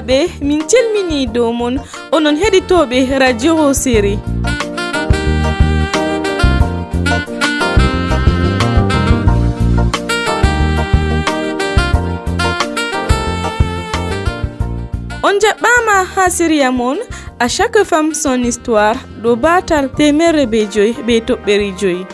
bandiraɓe 0.00 0.30
min 0.42 0.62
calmini 0.70 1.26
dow 1.26 1.52
mon. 1.52 1.78
Onon 2.12 2.36
heɗitoɓe 2.36 3.18
radio 3.18 3.56
o 3.56 3.72
séri 3.72 4.18
on 15.22 15.38
jaɓɓama 15.42 16.04
ha 16.14 16.30
siriya 16.30 16.70
mon 16.70 16.98
à 17.38 17.48
chaque 17.48 17.84
femme 17.84 18.14
son 18.14 18.42
histoire 18.44 18.96
ɗo 19.22 19.36
batal 19.36 19.88
temerre 19.96 20.46
be 20.46 20.66
joyi 20.72 20.92
be 21.06 21.20
toɓɓeri 21.20 21.74
joyi 21.80 22.06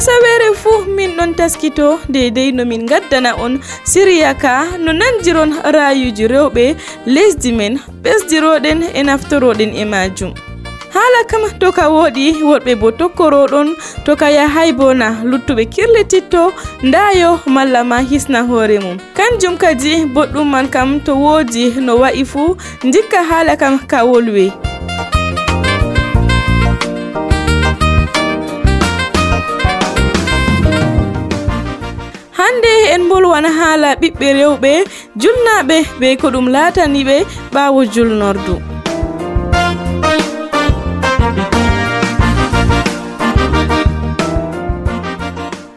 asawere 0.00 0.48
fuu 0.62 0.84
min 0.96 1.10
ɗon 1.16 1.32
taskito 1.38 1.86
deydey 2.08 2.52
nomin 2.56 2.86
gaddana 2.90 3.30
on. 3.44 3.54
Siriya 3.84 4.32
ka 4.42 4.52
no 4.84 4.92
nandiron 5.00 5.52
rayuji 5.74 6.24
rewɓe 6.32 6.64
lesdi 7.14 7.52
men 7.58 7.74
ɓesdiroɗen 8.04 8.80
e 8.98 9.02
naftoroɗen 9.08 9.70
e 9.82 9.84
majum. 9.92 10.32
Haala 10.94 11.20
kam 11.30 11.42
to 11.60 11.68
ka 11.72 11.84
woɗi 11.96 12.24
woɗɓe 12.50 12.72
bo 12.80 12.88
tokkoroɗon. 13.00 13.68
To 14.04 14.16
ka 14.16 14.28
yahay 14.36 14.72
bona 14.72 15.08
luttuɓe 15.30 15.64
kirlititto 15.74 16.42
ndayo 16.82 17.30
malla 17.54 17.84
ma 17.84 17.98
hisna 18.10 18.40
hoore 18.48 18.78
mum. 18.84 18.96
Kanjum 19.16 19.54
kadi 19.62 19.92
boɗɗum 20.14 20.46
man 20.50 20.68
kam 20.68 21.00
to 21.04 21.12
woodi 21.24 21.64
no 21.86 21.92
wa'i 22.02 22.24
fuu 22.24 22.56
dikka 22.92 23.20
haala 23.30 23.56
kam 23.56 23.78
ka 23.90 23.98
wolwe. 24.04 24.48
wona 33.40 33.52
haala 33.60 33.90
ɓiɓɓe 34.00 34.28
rewɓe 34.38 34.72
julnaɓe 35.20 35.76
ɓe 36.00 36.08
ko 36.20 36.26
ɗum 36.34 36.46
lataniɓe 36.54 37.16
ɓawo 37.54 37.80
julnordu. 37.94 38.54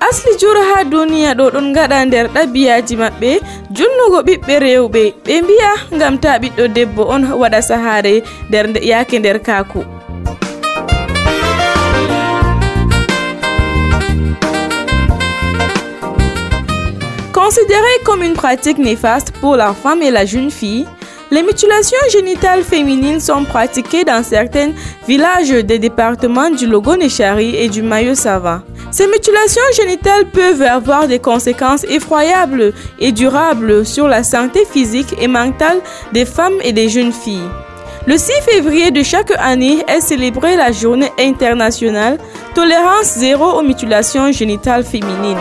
Asli 0.08 0.32
juro 0.42 0.62
ha 0.70 0.78
duniya 0.92 1.32
ɗo 1.40 1.46
ɗon 1.54 1.68
gaɗa 1.76 1.98
nder 2.06 2.26
ɗabiyaji 2.36 2.96
maɓɓe 3.02 3.30
junnugo 3.76 4.20
ɓiɓɓe 4.28 4.54
rewɓe. 4.66 5.04
Ɓe 5.26 5.34
mbiya 5.44 5.72
gam 6.00 6.16
ta 6.24 6.32
ɓiɗɗo 6.42 6.64
debbo 6.76 7.02
on 7.14 7.24
waɗa 7.42 7.60
sahare 7.70 8.14
nder 8.50 8.66
yaake 8.90 9.16
nder 9.20 9.40
kaku. 9.48 9.82
Considérée 17.56 18.02
comme 18.04 18.24
une 18.24 18.34
pratique 18.34 18.80
néfaste 18.80 19.32
pour 19.40 19.56
la 19.56 19.76
femme 19.76 20.02
et 20.02 20.10
la 20.10 20.26
jeune 20.26 20.50
fille, 20.50 20.88
les 21.30 21.44
mutilations 21.44 22.00
génitales 22.12 22.64
féminines 22.64 23.20
sont 23.20 23.44
pratiquées 23.44 24.04
dans 24.04 24.24
certains 24.24 24.72
villages 25.08 25.52
des 25.52 25.78
départements 25.78 26.50
du 26.50 26.66
Logo-Nechari 26.66 27.56
et 27.56 27.70
du 27.70 27.84
Mayo-Sava. 27.84 28.64
Ces 28.90 29.06
mutilations 29.06 29.62
génitales 29.76 30.26
peuvent 30.32 30.64
avoir 30.64 31.08
des 31.08 31.20
conséquences 31.20 31.84
effroyables 31.84 32.74
et 32.98 33.12
durables 33.12 33.86
sur 33.86 34.08
la 34.08 34.24
santé 34.24 34.66
physique 34.66 35.14
et 35.22 35.28
mentale 35.28 35.78
des 36.12 36.26
femmes 36.26 36.60
et 36.64 36.74
des 36.74 36.90
jeunes 36.90 37.14
filles. 37.14 37.52
Le 38.08 38.18
6 38.18 38.32
février 38.50 38.90
de 38.90 39.04
chaque 39.04 39.32
année 39.38 39.84
est 39.88 40.02
célébrée 40.02 40.56
la 40.56 40.72
journée 40.72 41.12
internationale 41.20 42.18
Tolérance 42.56 43.14
zéro 43.16 43.60
aux 43.60 43.62
mutilations 43.62 44.32
génitales 44.32 44.84
féminines. 44.84 45.38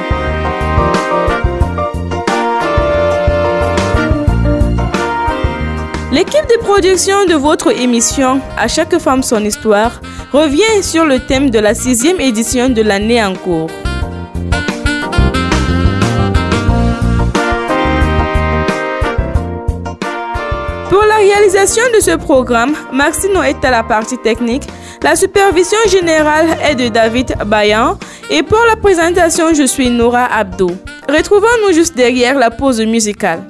L'équipe 6.12 6.46
de 6.46 6.58
production 6.62 7.24
de 7.24 7.32
votre 7.32 7.70
émission 7.74 8.42
À 8.58 8.68
chaque 8.68 8.98
femme 8.98 9.22
son 9.22 9.42
histoire 9.46 9.98
revient 10.30 10.82
sur 10.82 11.06
le 11.06 11.18
thème 11.20 11.48
de 11.48 11.58
la 11.58 11.74
sixième 11.74 12.20
édition 12.20 12.68
de 12.68 12.82
l'année 12.82 13.24
en 13.24 13.34
cours. 13.34 13.70
Pour 20.90 21.02
la 21.08 21.16
réalisation 21.16 21.82
de 21.96 22.00
ce 22.02 22.16
programme, 22.18 22.74
Maxino 22.92 23.42
est 23.42 23.64
à 23.64 23.70
la 23.70 23.82
partie 23.82 24.18
technique. 24.18 24.64
La 25.02 25.16
supervision 25.16 25.78
générale 25.88 26.58
est 26.62 26.74
de 26.74 26.88
David 26.88 27.36
Bayan. 27.46 27.98
Et 28.30 28.42
pour 28.42 28.60
la 28.68 28.76
présentation, 28.76 29.54
je 29.54 29.62
suis 29.62 29.88
Nora 29.88 30.26
Abdo. 30.26 30.72
Retrouvons-nous 31.08 31.72
juste 31.72 31.96
derrière 31.96 32.38
la 32.38 32.50
pause 32.50 32.82
musicale. 32.82 33.42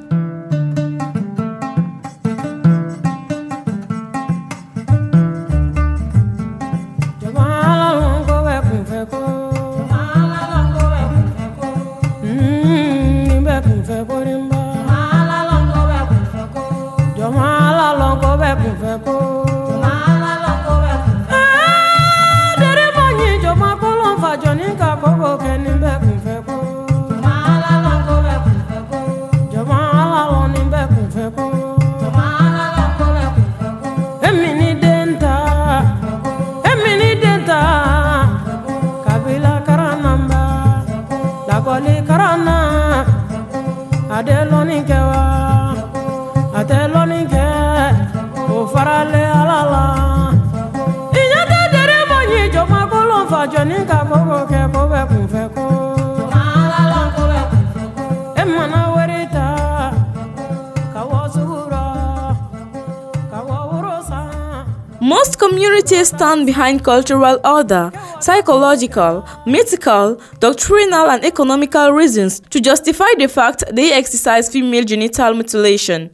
Communities 65.43 66.09
stand 66.09 66.47
behind 66.47 66.85
cultural 66.85 67.37
order, 67.45 67.91
psychological, 68.21 69.27
mythical, 69.45 70.21
doctrinal, 70.39 71.11
and 71.11 71.25
economical 71.25 71.91
reasons 71.91 72.39
to 72.39 72.61
justify 72.61 73.13
the 73.19 73.27
fact 73.27 73.65
they 73.73 73.93
exercise 73.93 74.49
female 74.49 74.85
genital 74.85 75.35
mutilation. 75.35 76.11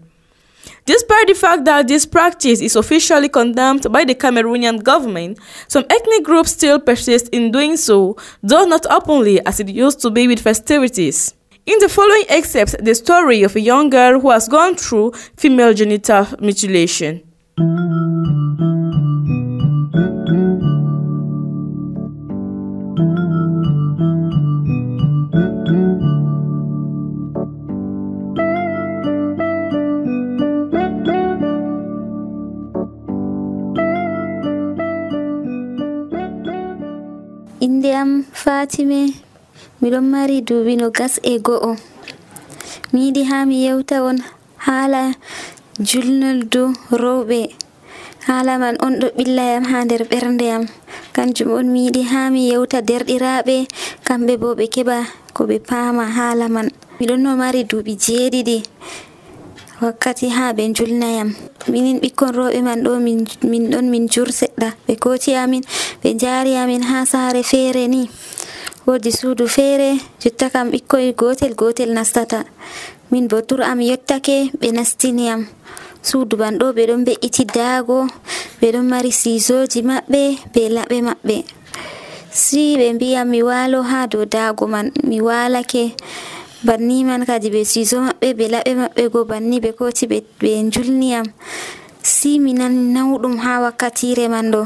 Despite 0.87 1.27
the 1.27 1.35
fact 1.35 1.67
that 1.67 1.89
this 1.89 2.07
practice 2.07 2.63
is 2.63 2.75
officially 2.75 3.29
condemned 3.29 3.93
by 3.93 4.07
the 4.07 4.15
Cameroonian 4.15 4.83
government, 4.83 5.39
some 5.69 5.85
ethnic 5.91 6.25
groups 6.25 6.53
still 6.53 6.81
persist 6.81 7.29
in 7.29 7.51
doing 7.51 7.77
so, 7.77 8.17
though 8.43 8.65
not 8.65 8.87
openly 8.91 9.45
as 9.45 9.61
it 9.61 9.69
used 9.69 10.01
to 10.01 10.11
be 10.11 10.27
with 10.27 10.41
festivities. 10.41 11.35
In 11.67 11.79
the 11.81 11.91
following 11.91 12.25
excerpt, 12.31 12.83
the 12.83 12.95
story 12.95 13.43
of 13.43 13.55
a 13.57 13.61
young 13.61 13.91
girl 13.91 14.21
who 14.21 14.31
has 14.31 14.49
gone 14.49 14.75
through 14.75 15.13
female 15.37 15.75
genital 15.75 16.27
mutilation. 16.41 17.23
fatime 38.69 39.17
miɗon 39.81 40.07
mari 40.13 40.37
duuɓi 40.49 40.73
no 40.81 40.87
gas 40.97 41.15
e 41.25 41.35
go'o. 41.47 41.73
Mi 42.93 42.99
yiɗi 43.05 43.23
ha 43.31 43.39
mi 43.49 43.57
yewta 43.65 43.97
on 44.09 44.19
haala 44.67 45.03
julnoldu 45.89 46.63
rowɓe. 47.03 47.41
Haala 48.27 48.53
man 48.63 48.77
on 48.85 48.95
ɗo 49.01 49.07
ɓillayam 49.17 49.65
ha 49.71 49.79
nder 49.85 50.03
ɓernde 50.11 50.47
am 50.57 50.65
kanjum 51.15 51.51
on 51.59 51.67
mi 51.73 51.81
yiɗi 51.87 52.03
ha 52.13 52.21
mi 52.35 52.41
yewta 52.51 52.79
derɗiraɓe 52.89 53.57
kamɓe 54.07 54.33
bo 54.43 54.49
ɓe 54.59 54.65
keɓa 54.75 54.97
ko 55.35 55.43
ɓe 55.49 55.57
paama 55.69 56.05
haala 56.17 56.47
man. 56.55 56.69
Miɗon 57.01 57.21
no 57.25 57.31
mari 57.41 57.61
duuɓi 57.71 57.93
jeeɗiɗi 58.05 58.57
wakkati 59.81 60.27
ha 60.37 60.53
ɓe 60.57 60.63
julnayam 60.77 61.29
minin 61.73 61.99
ɓikkon 62.03 62.31
roɓe 62.39 62.61
man 62.69 62.79
ɗo 62.85 62.93
min 63.51 63.65
ɗon 63.73 63.87
min 63.93 64.05
jur 64.13 64.29
seɗɗa 64.41 64.69
ɓe 64.87 64.93
koti 65.05 65.31
amin 65.43 65.63
ɓe 66.03 66.09
jaari 66.21 66.53
amin 66.63 66.83
ha 66.91 67.07
saare 67.13 67.41
feere 67.51 67.87
ni. 67.89 68.03
wodi 68.89 69.13
suudu 69.13 69.45
feere 69.45 70.01
jotta 70.23 70.47
kam 70.53 70.67
ɓikkoy 70.73 71.13
gotel 71.21 71.53
gotel 71.61 71.91
nastata. 71.93 72.41
Min 73.11 73.29
bo 73.29 73.39
tur 73.49 73.61
am 73.61 73.81
yottake 73.85 74.37
ɓe 74.61 74.69
nastiniyam 74.77 75.41
suudu 76.09 76.35
ban 76.41 76.55
ɗo 76.61 76.67
ɓe 76.77 76.83
ɗon 76.89 77.03
be'iti 77.07 77.45
daago 77.57 77.99
ɓe 78.61 78.67
ɗon 78.75 78.87
mari 78.93 79.13
sisoji 79.13 79.81
maɓɓe 79.91 80.21
be 80.55 80.63
laɓe 80.77 80.97
maɓɓe. 81.09 81.37
Si 82.33 82.63
ɓe 82.81 82.87
mbiyam 82.97 83.29
mi 83.33 83.41
waalo 83.49 83.79
ha 83.91 84.07
dow 84.13 84.25
daago 84.25 84.65
man 84.75 84.87
mi 85.09 85.21
waalake. 85.21 85.85
Banni 86.67 87.05
man 87.05 87.23
kadi 87.29 87.49
ɓe 87.55 87.61
siso 87.73 87.97
maɓɓe 88.07 88.29
ɓe 88.39 88.45
laɓe 88.55 88.71
maɓɓe 88.81 89.03
go 89.13 89.21
banni 89.31 89.57
ɓe 89.65 89.71
koti 89.79 90.05
ɓe 90.41 90.49
julniyam 90.73 91.27
si 92.03 92.39
mi 92.41 92.53
nan 92.57 92.75
nawɗum 92.95 93.37
ha 93.45 93.61
wakkatire 93.65 94.29
man 94.33 94.49
ɗo. 94.53 94.61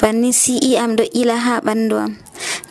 Banni 0.00 0.30
si'i 0.32 0.76
am 0.76 0.92
ɗo 0.96 1.04
ila 1.20 1.36
ha 1.44 1.54
ɓandu 1.66 1.96
am. 2.04 2.12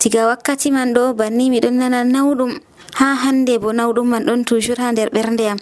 Diga 0.01 0.25
wakkati 0.25 0.73
man 0.73 0.93
ɗo 0.97 1.13
banni 1.13 1.53
miɗon 1.53 1.77
nana 1.77 2.01
nawɗum 2.03 2.57
ha 2.97 3.13
hande 3.21 3.61
bo 3.61 3.69
nawɗum 3.69 4.07
man 4.09 4.25
ɗon 4.25 4.41
toujours 4.49 4.81
ha 4.81 4.89
nder 4.91 5.13
am 5.13 5.59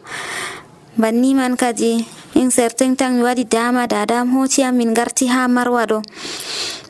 banni 0.95 1.35
man 1.35 1.59
kadi 1.59 2.07
in 2.39 2.47
certain 2.49 2.95
tan 2.95 3.19
mi 3.19 3.21
waɗi 3.27 3.43
dama 3.51 3.83
dadam 3.87 4.31
hociyam 4.31 4.75
min 4.79 4.95
garti 4.95 5.27
ha 5.27 5.47
marwa 5.51 5.83
ɗo 5.91 5.99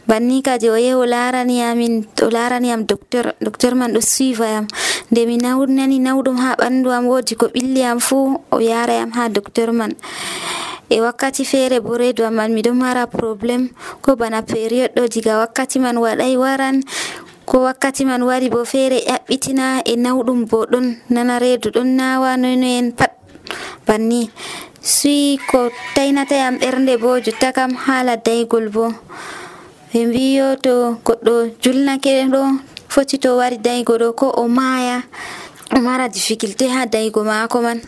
banni 0.09 0.41
kadi 0.41 0.69
o 0.69 0.77
yehi 0.77 0.93
o 0.93 1.05
laraniyamin 1.05 2.05
o 2.25 2.29
laraniyam 2.29 2.85
docteur 2.85 3.33
docteur 3.41 3.73
man 3.77 3.93
ɗo 3.93 4.01
suiva 4.01 4.45
yam. 4.45 4.65
Nde 5.11 5.21
mi 5.25 5.37
nani 5.37 5.97
nawɗum 6.01 6.37
ha 6.37 6.53
ɓandu 6.57 6.89
am 6.93 7.05
wodi 7.05 7.33
ko 7.35 7.45
ɓilli 7.53 7.81
am 7.85 7.99
fuu 7.99 8.41
o 8.51 8.57
yarayam 8.59 9.11
ha 9.13 9.29
docteur 9.29 9.71
man. 9.73 9.93
E 10.89 10.97
wakkati 11.01 11.45
feere 11.45 11.77
bo 11.81 11.93
reedu 11.97 12.25
am 12.25 12.33
man 12.41 12.53
miɗon 12.53 12.73
mara 12.77 13.05
probléme 13.05 13.69
ko 14.01 14.15
bana 14.15 14.41
période 14.41 14.93
ɗo 14.97 15.05
diga 15.05 15.37
wakkati 15.45 15.77
man 15.79 15.97
waɗay 15.97 16.37
waran 16.37 16.81
ko 17.49 17.65
wakkati 17.65 18.05
man 18.05 18.21
wari 18.29 18.45
bo 18.53 18.61
feere 18.61 19.01
ƴaɓɓitina 19.09 19.81
e 19.81 19.93
nawɗum 20.03 20.39
bo 20.49 20.59
ɗon 20.71 20.85
nana 21.09 21.33
reedu 21.41 21.67
ɗon 21.75 21.89
nawa 21.97 22.37
noyno 22.41 22.67
en 22.79 22.87
pat 22.93 23.11
banni. 23.87 24.29
Suyi 24.81 25.41
ko 25.49 25.59
taynatayam 25.95 26.55
ɓernde 26.61 26.93
bo 27.01 27.09
jotta 27.25 27.49
kam 27.57 27.71
haala 27.73 28.13
daygol 28.25 28.69
bo. 28.75 28.85
Ɓe 29.91 29.99
mbiyo 30.07 30.47
to 30.61 30.73
goɗɗo 31.05 31.33
julnake 31.63 32.11
ɗo 32.33 32.41
foti 32.93 33.17
to 33.23 33.29
wari 33.39 33.57
daygo 33.57 33.93
ɗo 34.01 34.07
ko 34.19 34.27
o 34.29 34.43
maaya. 34.47 34.97
o 35.75 35.79
mara 35.81 36.07
difficulté 36.09 36.67
ha 36.69 36.85
daygo 36.85 37.23
maako 37.23 37.61
man. 37.61 37.81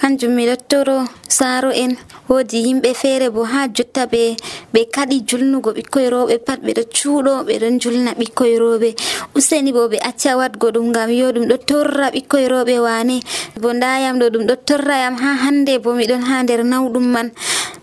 Kanjum 0.00 0.34
mi 0.34 0.46
lottoro 0.46 1.06
saaro 1.28 1.70
en. 1.70 1.96
Woodi 2.28 2.58
yimɓe 2.66 2.94
feere 2.94 3.30
bo 3.30 3.44
ha 3.44 3.68
jotta 3.68 4.06
ɓe 4.06 4.36
ɓe 4.72 4.80
kaɗi 4.94 5.24
julnugo 5.28 5.70
ɓikkoye 5.76 6.08
rowɓe 6.10 6.38
pat 6.46 6.60
ɓeɗo 6.66 6.82
cuuɗo 6.96 7.32
ɓeɗon 7.46 7.80
julna 7.80 8.10
ɓikkoye 8.18 8.56
rowɓe. 8.58 8.88
Useni 9.36 9.72
bo 9.72 9.88
ɓe 9.88 9.98
acca 10.08 10.36
watgo 10.36 10.70
ɗum 10.74 10.86
ngam 10.90 11.10
yo 11.10 11.32
ɗum 11.32 11.46
ɗo 11.50 11.56
torra 11.68 12.10
ɓikkoye 12.10 12.48
rowɓe 12.48 12.78
wane 12.80 13.20
bo 13.60 13.72
ndayam 13.72 14.18
ɗo 14.18 14.26
ɗum 14.32 14.44
ɗo 14.48 14.54
torrayam 14.66 15.14
ha 15.16 15.30
hande 15.44 15.78
bo 15.78 15.94
miɗon 15.94 16.22
ha 16.28 16.42
nder 16.42 16.64
nawɗum 16.64 17.06
man. 17.14 17.30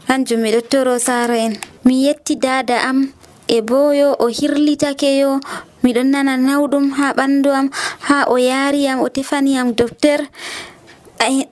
Kanjum 0.07 0.42
miɗo 0.42 0.62
toro 0.71 0.97
saaro 1.00 1.33
en. 1.35 1.53
Mi 1.85 2.06
yetti 2.06 2.35
dada 2.35 2.77
am 2.89 3.13
e 3.47 3.62
boyo 3.62 4.15
o 4.19 4.27
hirlitake 4.27 5.19
yo 5.21 5.39
miɗon 5.83 6.07
nana 6.11 6.33
nawɗum 6.37 6.85
ha 6.97 7.13
ɓandu 7.17 7.49
am 7.59 7.67
ha 8.07 8.17
o 8.27 8.35
yaariyam 8.37 8.99
o 9.01 9.07
tefaniyam 9.09 9.73
docteur 9.79 10.21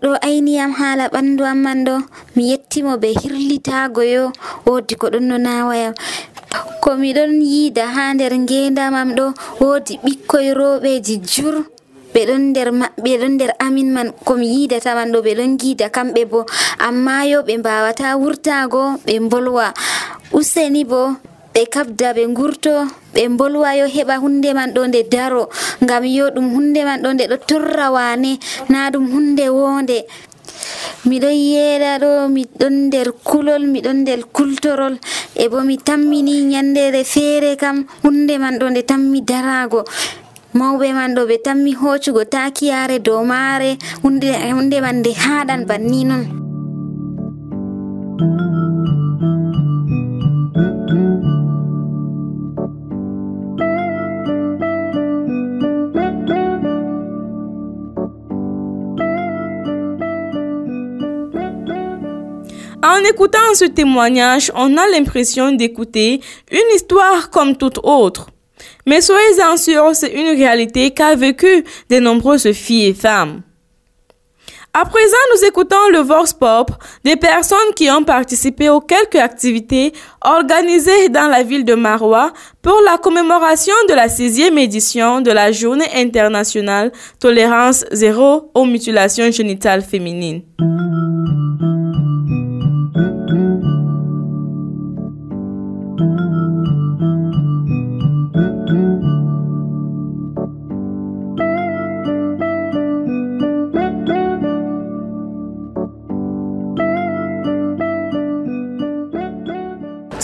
ɗo 0.01 0.11
ayniyam 0.23 0.71
haala 0.79 1.07
ɓandu 1.13 1.43
am 1.45 1.59
man 1.63 1.83
ɗo. 1.85 1.95
Mi 2.35 2.43
yettimo 2.51 2.97
be 3.01 3.07
hirlitagoyo 3.19 4.31
wodi 4.65 4.95
ko 4.95 5.07
ɗon 5.13 5.25
no 5.27 5.37
nawayam 5.37 5.93
ko 6.81 6.95
miɗon 6.95 7.41
yiida 7.43 7.83
ha 7.95 8.13
nder 8.13 8.33
ngendamam 8.43 9.09
ɗo 9.17 9.25
wodi 9.59 9.99
ɓikkoye 10.03 10.51
roɓeji 10.53 11.15
jur. 11.31 11.55
Ɓe 12.13 12.21
ɗon 12.27 12.43
nder 12.51 12.69
maɓɓe 12.71 13.11
ɗon 13.21 13.33
nder 13.35 13.51
amin 13.59 13.89
man 13.91 14.07
komi 14.25 14.47
yidata 14.55 14.95
man 14.95 15.11
ɗo 15.11 15.19
ɓe 15.25 15.31
ɗon 15.37 15.51
giida 15.59 15.89
kamɓe 15.89 16.21
bo. 16.31 16.39
Amma 16.79 17.25
yo 17.31 17.43
ɓe 17.43 17.53
mbawata 17.59 18.15
wurtago 18.21 18.83
ɓe 19.05 19.13
mbolwa. 19.19 19.73
Useni 20.31 20.83
bo 20.87 21.15
ɓe 21.57 21.65
kabda 21.73 22.13
ɓe 22.13 22.23
gurto 22.37 22.73
ɓe 23.13 23.21
bolwa 23.37 23.69
yo 23.79 23.85
heɓa 23.95 24.15
hunde 24.21 24.49
man 24.57 24.69
ɗo 24.75 24.81
nde 24.87 24.99
daro. 25.13 25.43
Ngam 25.83 26.03
yo 26.17 26.25
ɗum 26.35 26.47
hunde 26.53 26.81
man 26.87 27.01
ɗo 27.03 27.09
nde 27.13 27.23
ɗo 27.31 27.37
torra 27.49 27.87
wane 27.97 28.31
na 28.69 28.79
ɗum 28.93 29.05
hunde 29.13 29.45
wonde. 29.57 29.97
Miɗon 31.09 31.37
yeeɗa 31.51 31.91
ɗo 32.03 32.09
miɗon 32.35 32.73
nder 32.87 33.07
kulol 33.27 33.63
miɗon 33.73 33.97
nder 34.03 34.19
kultorol. 34.35 34.95
E 35.33 35.47
bo 35.51 35.59
mi 35.67 35.75
tammini 35.87 36.33
nyandere 36.51 37.01
feere 37.13 37.51
kam 37.57 37.77
hunde 38.03 38.37
man 38.37 38.55
ɗo 38.61 38.65
nde 38.69 38.81
tammi 38.89 39.19
darago 39.29 39.81
mawɓe 40.53 40.87
man 40.93 41.15
ɗo 41.15 41.21
ɓe 41.29 41.35
tammi 41.45 41.71
hoccugo 41.81 42.23
takiyare 42.33 42.99
dow 43.05 43.21
maare 43.31 43.77
hunde 44.03 44.77
man 44.85 44.95
nde 45.01 45.11
haɗan 45.23 45.61
banni 45.69 46.03
non. 46.05 46.23
En 62.87 63.03
écoutant 63.03 63.53
ce 63.53 63.65
témoignage, 63.65 64.49
on 64.55 64.77
a 64.77 64.87
l'impression 64.87 65.51
d'écouter 65.51 66.21
une 66.49 66.75
histoire 66.75 67.29
comme 67.29 67.57
toute 67.57 67.79
autre. 67.83 68.29
Mais 68.85 69.01
soyez-en 69.01 69.57
sûrs, 69.57 69.93
c'est 69.93 70.13
une 70.13 70.37
réalité 70.37 70.91
qu'a 70.91 71.13
vécu 71.15 71.65
de 71.89 71.99
nombreuses 71.99 72.49
filles 72.53 72.85
et 72.85 72.93
femmes. 72.93 73.41
À 74.73 74.85
présent, 74.85 75.17
nous 75.35 75.45
écoutons 75.45 75.89
le 75.91 75.99
Vox 75.99 76.31
Pop 76.31 76.71
des 77.03 77.17
personnes 77.17 77.73
qui 77.75 77.89
ont 77.91 78.03
participé 78.03 78.69
aux 78.69 78.79
quelques 78.79 79.15
activités 79.15 79.91
organisées 80.21 81.09
dans 81.09 81.27
la 81.27 81.43
ville 81.43 81.65
de 81.65 81.73
Marois 81.73 82.31
pour 82.61 82.79
la 82.85 82.97
commémoration 82.97 83.75
de 83.89 83.95
la 83.95 84.07
sixième 84.07 84.57
édition 84.57 85.19
de 85.19 85.31
la 85.31 85.51
Journée 85.51 85.89
internationale 85.93 86.93
tolérance 87.19 87.83
zéro 87.91 88.49
aux 88.53 88.65
mutilations 88.65 89.29
génitales 89.29 89.81
féminines. 89.81 90.43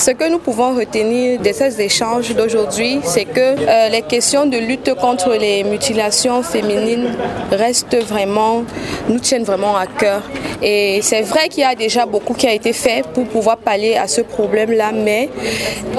Ce 0.03 0.11
que 0.11 0.29
nous 0.29 0.39
pouvons 0.39 0.75
retenir 0.75 1.39
de 1.39 1.51
ces 1.53 1.79
échanges 1.79 2.35
d'aujourd'hui, 2.35 2.99
c'est 3.05 3.23
que 3.23 3.39
euh, 3.39 3.87
les 3.87 4.01
questions 4.01 4.45
de 4.45 4.57
lutte 4.57 4.93
contre 4.95 5.33
les 5.39 5.63
mutilations 5.63 6.43
féminines 6.43 7.15
restent 7.51 7.95
vraiment, 7.95 8.65
nous 9.07 9.19
tiennent 9.19 9.45
vraiment 9.45 9.77
à 9.77 9.87
cœur. 9.87 10.21
Et 10.61 10.99
c'est 11.01 11.21
vrai 11.21 11.47
qu'il 11.47 11.63
y 11.63 11.65
a 11.65 11.75
déjà 11.75 12.05
beaucoup 12.05 12.33
qui 12.33 12.47
a 12.47 12.53
été 12.53 12.73
fait 12.73 13.05
pour 13.13 13.25
pouvoir 13.27 13.57
pallier 13.57 13.95
à 13.95 14.07
ce 14.07 14.19
problème-là, 14.21 14.91
mais 14.93 15.29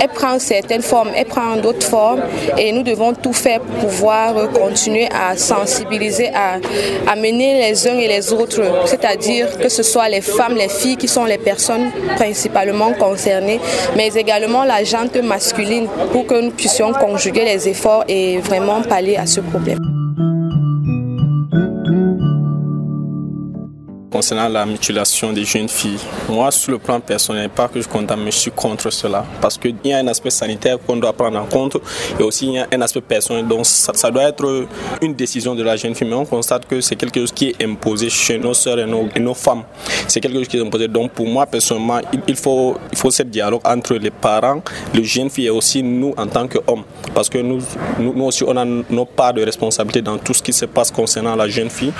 elle 0.00 0.08
prend 0.08 0.38
certaines 0.38 0.82
formes, 0.82 1.10
elle 1.14 1.26
prend 1.26 1.56
d'autres 1.56 1.86
formes 1.86 2.22
et 2.58 2.72
nous 2.72 2.82
devons 2.82 3.12
tout 3.12 3.34
faire 3.34 3.60
pour 3.60 3.88
pouvoir 3.88 4.50
continuer 4.52 5.06
à 5.14 5.36
sensibiliser, 5.36 6.30
à 6.34 6.58
amener 7.10 7.68
les 7.68 7.86
uns 7.88 7.98
et 7.98 8.08
les 8.08 8.32
autres, 8.32 8.62
c'est-à-dire 8.86 9.58
que 9.58 9.68
ce 9.68 9.82
soit 9.82 10.08
les 10.08 10.22
femmes, 10.22 10.56
les 10.56 10.70
filles 10.70 10.96
qui 10.96 11.08
sont 11.08 11.26
les 11.26 11.38
personnes 11.38 11.90
principalement 12.16 12.92
concernées, 12.92 13.60
mais 13.96 14.08
également 14.14 14.64
la 14.64 14.84
gente 14.84 15.16
masculine 15.16 15.86
pour 16.12 16.26
que 16.26 16.40
nous 16.40 16.50
puissions 16.50 16.92
conjuguer 16.92 17.44
les 17.44 17.68
efforts 17.68 18.04
et 18.08 18.38
vraiment 18.38 18.82
pallier 18.82 19.16
à 19.16 19.26
ce 19.26 19.40
problème. 19.40 19.93
Concernant 24.14 24.48
la 24.48 24.64
mutilation 24.64 25.32
des 25.32 25.44
jeunes 25.44 25.68
filles. 25.68 25.98
Moi, 26.28 26.48
sur 26.52 26.70
le 26.70 26.78
plan 26.78 27.00
personnel, 27.00 27.48
pas 27.50 27.66
que 27.66 27.80
je 27.80 27.88
condamne, 27.88 28.20
mais 28.22 28.30
je 28.30 28.36
suis 28.36 28.50
contre 28.52 28.88
cela. 28.90 29.26
Parce 29.40 29.58
qu'il 29.58 29.74
y 29.82 29.92
a 29.92 29.98
un 29.98 30.06
aspect 30.06 30.30
sanitaire 30.30 30.78
qu'on 30.86 30.96
doit 30.98 31.12
prendre 31.12 31.36
en 31.36 31.46
compte 31.46 31.78
et 32.20 32.22
aussi 32.22 32.46
il 32.46 32.52
y 32.52 32.58
a 32.60 32.68
un 32.72 32.80
aspect 32.80 33.00
personnel. 33.00 33.48
Donc, 33.48 33.66
ça, 33.66 34.10
doit 34.12 34.22
être 34.22 34.66
une 35.02 35.14
décision 35.14 35.56
de 35.56 35.64
la 35.64 35.74
jeune 35.74 35.96
fille. 35.96 36.06
Mais 36.06 36.14
on 36.14 36.24
constate 36.24 36.64
que 36.68 36.80
c'est 36.80 36.94
quelque 36.94 37.18
chose 37.18 37.32
qui 37.32 37.48
est 37.48 37.64
imposé 37.64 38.08
chez 38.08 38.38
nos 38.38 38.54
sœurs 38.54 38.78
et 38.78 38.86
nos, 38.86 39.34
femmes. 39.34 39.64
C'est 40.06 40.20
quelque 40.20 40.38
chose 40.38 40.46
qui 40.46 40.58
est 40.58 40.64
imposé. 40.64 40.86
Donc, 40.86 41.10
pour 41.10 41.26
moi, 41.26 41.44
personnellement, 41.44 41.98
il, 42.12 42.20
il, 42.28 42.36
faut, 42.36 42.76
il 42.92 42.96
faut 42.96 43.10
ce 43.10 43.24
dialogue 43.24 43.62
entre 43.64 43.94
les 43.94 44.12
parents, 44.12 44.62
les 44.94 45.02
jeunes 45.02 45.28
filles 45.28 45.46
et 45.46 45.50
aussi 45.50 45.82
nous 45.82 46.14
en 46.16 46.28
tant 46.28 46.46
qu'hommes. 46.46 46.84
Parce 47.12 47.28
que 47.28 47.38
nous, 47.38 47.58
nous, 47.98 48.14
nous 48.14 48.24
aussi, 48.26 48.44
on 48.46 48.56
a 48.56 48.64
nos 48.64 49.06
parts 49.06 49.34
de 49.34 49.42
responsabilité 49.42 50.02
dans 50.02 50.18
tout 50.18 50.34
ce 50.34 50.42
qui 50.42 50.52
se 50.52 50.66
passe 50.66 50.92
concernant 50.92 51.34
la 51.34 51.48
jeune 51.48 51.68
fille. 51.68 51.92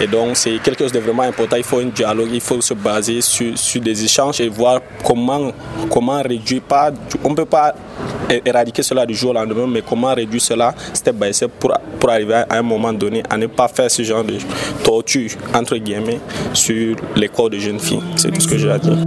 Et 0.00 0.06
donc, 0.06 0.36
c'est 0.36 0.62
quelque 0.62 0.84
chose 0.84 0.92
de 0.92 1.00
vraiment 1.00 1.24
important 1.24 1.47
il 1.56 1.64
faut 1.64 1.78
un 1.78 1.86
dialogue, 1.86 2.30
il 2.32 2.40
faut 2.40 2.60
se 2.60 2.74
baser 2.74 3.20
sur, 3.20 3.56
sur 3.56 3.80
des 3.80 4.04
échanges 4.04 4.40
et 4.40 4.48
voir 4.48 4.80
comment, 5.04 5.52
comment 5.90 6.20
réduire, 6.22 6.62
pas, 6.62 6.90
on 7.24 7.30
ne 7.30 7.34
peut 7.34 7.44
pas 7.44 7.74
éradiquer 8.44 8.82
cela 8.82 9.06
du 9.06 9.14
jour 9.14 9.30
au 9.30 9.34
lendemain, 9.34 9.66
mais 9.66 9.82
comment 9.82 10.14
réduire 10.14 10.42
cela 10.42 10.74
step 10.92 11.16
by 11.16 11.32
step 11.32 11.50
pour, 11.58 11.72
pour 11.98 12.10
arriver 12.10 12.34
à 12.48 12.58
un 12.58 12.62
moment 12.62 12.92
donné 12.92 13.22
à 13.28 13.36
ne 13.36 13.46
pas 13.46 13.68
faire 13.68 13.90
ce 13.90 14.02
genre 14.02 14.24
de 14.24 14.38
torture, 14.82 15.30
entre 15.54 15.76
guillemets, 15.76 16.20
sur 16.52 16.96
les 17.16 17.28
corps 17.28 17.50
de 17.50 17.58
jeunes 17.58 17.80
filles. 17.80 18.02
C'est 18.16 18.30
tout 18.30 18.40
ce 18.40 18.48
que 18.48 18.58
j'ai 18.58 18.70
à 18.70 18.78
dire. 18.78 18.98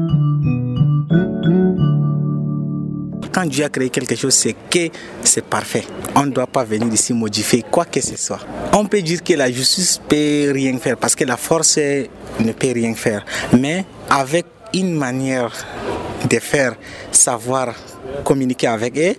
Quand 3.31 3.45
Dieu 3.45 3.63
a 3.63 3.69
créé 3.69 3.89
quelque 3.89 4.15
chose, 4.15 4.33
c'est 4.33 4.55
que 4.69 4.89
c'est 5.23 5.45
parfait. 5.45 5.83
On 6.15 6.25
ne 6.25 6.31
doit 6.31 6.47
pas 6.47 6.63
venir 6.63 6.91
ici 6.93 7.13
modifier 7.13 7.63
quoi 7.69 7.85
que 7.85 8.01
ce 8.01 8.17
soit. 8.17 8.39
On 8.73 8.85
peut 8.85 9.01
dire 9.01 9.23
que 9.23 9.33
la 9.33 9.49
justice 9.49 9.99
peut 10.07 10.51
rien 10.53 10.77
faire 10.77 10.97
parce 10.97 11.15
que 11.15 11.23
la 11.23 11.37
force 11.37 11.77
ne 11.77 12.51
peut 12.51 12.71
rien 12.73 12.93
faire. 12.93 13.25
Mais 13.57 13.85
avec 14.09 14.45
une 14.73 14.95
manière 14.95 15.53
de 16.29 16.39
faire, 16.39 16.75
savoir 17.11 17.73
communiquer 18.23 18.67
avec 18.67 18.97
eux, 18.97 19.15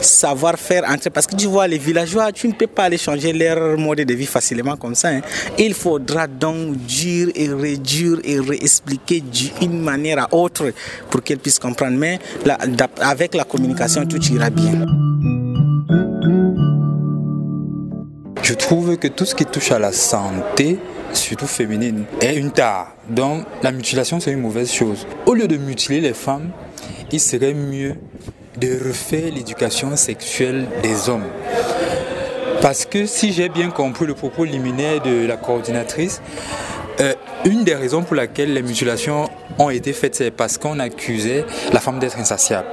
savoir 0.00 0.58
faire 0.58 0.84
entrer. 0.88 1.10
Parce 1.10 1.26
que 1.26 1.36
tu 1.36 1.46
vois, 1.46 1.66
les 1.66 1.78
villageois, 1.78 2.32
tu 2.32 2.48
ne 2.48 2.52
peux 2.52 2.66
pas 2.66 2.84
aller 2.84 2.98
changer 2.98 3.32
leur 3.32 3.78
mode 3.78 4.00
de 4.00 4.14
vie 4.14 4.26
facilement 4.26 4.76
comme 4.76 4.94
ça. 4.94 5.08
Hein. 5.08 5.20
Il 5.58 5.74
faudra 5.74 6.26
donc 6.26 6.76
dire 6.76 7.28
et 7.34 7.48
réduire 7.48 8.18
et 8.24 8.38
réexpliquer 8.38 9.20
d'une 9.20 9.80
manière 9.80 10.22
à 10.24 10.34
autre 10.34 10.72
pour 11.10 11.22
qu'ils 11.22 11.38
puissent 11.38 11.58
comprendre. 11.58 11.96
Mais 11.96 12.18
avec 13.00 13.34
la 13.34 13.44
communication, 13.44 14.06
tout 14.06 14.22
ira 14.32 14.50
bien. 14.50 14.86
Je 18.42 18.54
trouve 18.54 18.96
que 18.96 19.08
tout 19.08 19.26
ce 19.26 19.34
qui 19.34 19.44
touche 19.44 19.72
à 19.72 19.78
la 19.78 19.92
santé, 19.92 20.78
surtout 21.12 21.46
féminine, 21.46 22.04
est 22.20 22.34
une 22.34 22.50
tare. 22.50 22.94
Donc 23.10 23.44
la 23.62 23.72
mutilation, 23.72 24.20
c'est 24.20 24.32
une 24.32 24.40
mauvaise 24.40 24.72
chose. 24.72 25.06
Au 25.26 25.34
lieu 25.34 25.46
de 25.46 25.56
mutiler 25.56 26.00
les 26.00 26.14
femmes, 26.14 26.50
il 27.12 27.20
serait 27.20 27.52
mieux 27.52 27.94
de 28.58 28.88
refaire 28.88 29.32
l'éducation 29.32 29.96
sexuelle 29.96 30.66
des 30.82 31.08
hommes. 31.08 31.26
Parce 32.60 32.84
que 32.86 33.06
si 33.06 33.32
j'ai 33.32 33.48
bien 33.48 33.70
compris 33.70 34.06
le 34.06 34.14
propos 34.14 34.44
liminaire 34.44 35.00
de 35.00 35.26
la 35.26 35.36
coordinatrice, 35.36 36.20
euh, 37.00 37.14
une 37.44 37.62
des 37.62 37.74
raisons 37.74 38.02
pour 38.02 38.16
laquelle 38.16 38.52
les 38.52 38.62
mutilations 38.62 39.30
ont 39.58 39.70
été 39.70 39.92
faites, 39.92 40.16
c'est 40.16 40.32
parce 40.32 40.58
qu'on 40.58 40.80
accusait 40.80 41.44
la 41.72 41.78
femme 41.78 42.00
d'être 42.00 42.18
insatiable. 42.18 42.66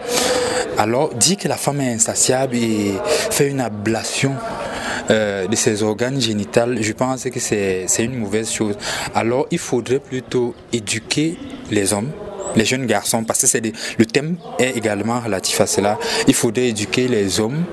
Alors, 0.77 1.13
dire 1.13 1.37
que 1.37 1.47
la 1.47 1.55
femme 1.55 1.79
est 1.81 1.93
insatiable 1.93 2.55
et 2.55 2.93
faire 3.29 3.47
une 3.47 3.61
ablation 3.61 4.33
euh, 5.11 5.47
de 5.47 5.55
ses 5.55 5.83
organes 5.83 6.19
génitaux, 6.19 6.81
je 6.81 6.93
pense 6.93 7.25
que 7.25 7.39
c'est 7.39 7.85
une 7.99 8.17
mauvaise 8.17 8.51
chose. 8.51 8.75
Alors, 9.13 9.45
il 9.51 9.59
faudrait 9.59 9.99
plutôt 9.99 10.55
éduquer 10.73 11.37
les 11.69 11.93
hommes 11.93 12.09
les 12.55 12.65
jeunes 12.65 12.85
garçons, 12.85 13.23
parce 13.23 13.41
que 13.41 13.47
c'est 13.47 13.61
le 13.97 14.05
thème 14.05 14.37
est 14.59 14.77
également 14.77 15.19
relatif 15.19 15.59
à 15.61 15.67
cela. 15.67 15.97
Il 16.27 16.33
faudrait 16.33 16.67
éduquer 16.67 17.07
les 17.07 17.39
hommes, 17.39 17.63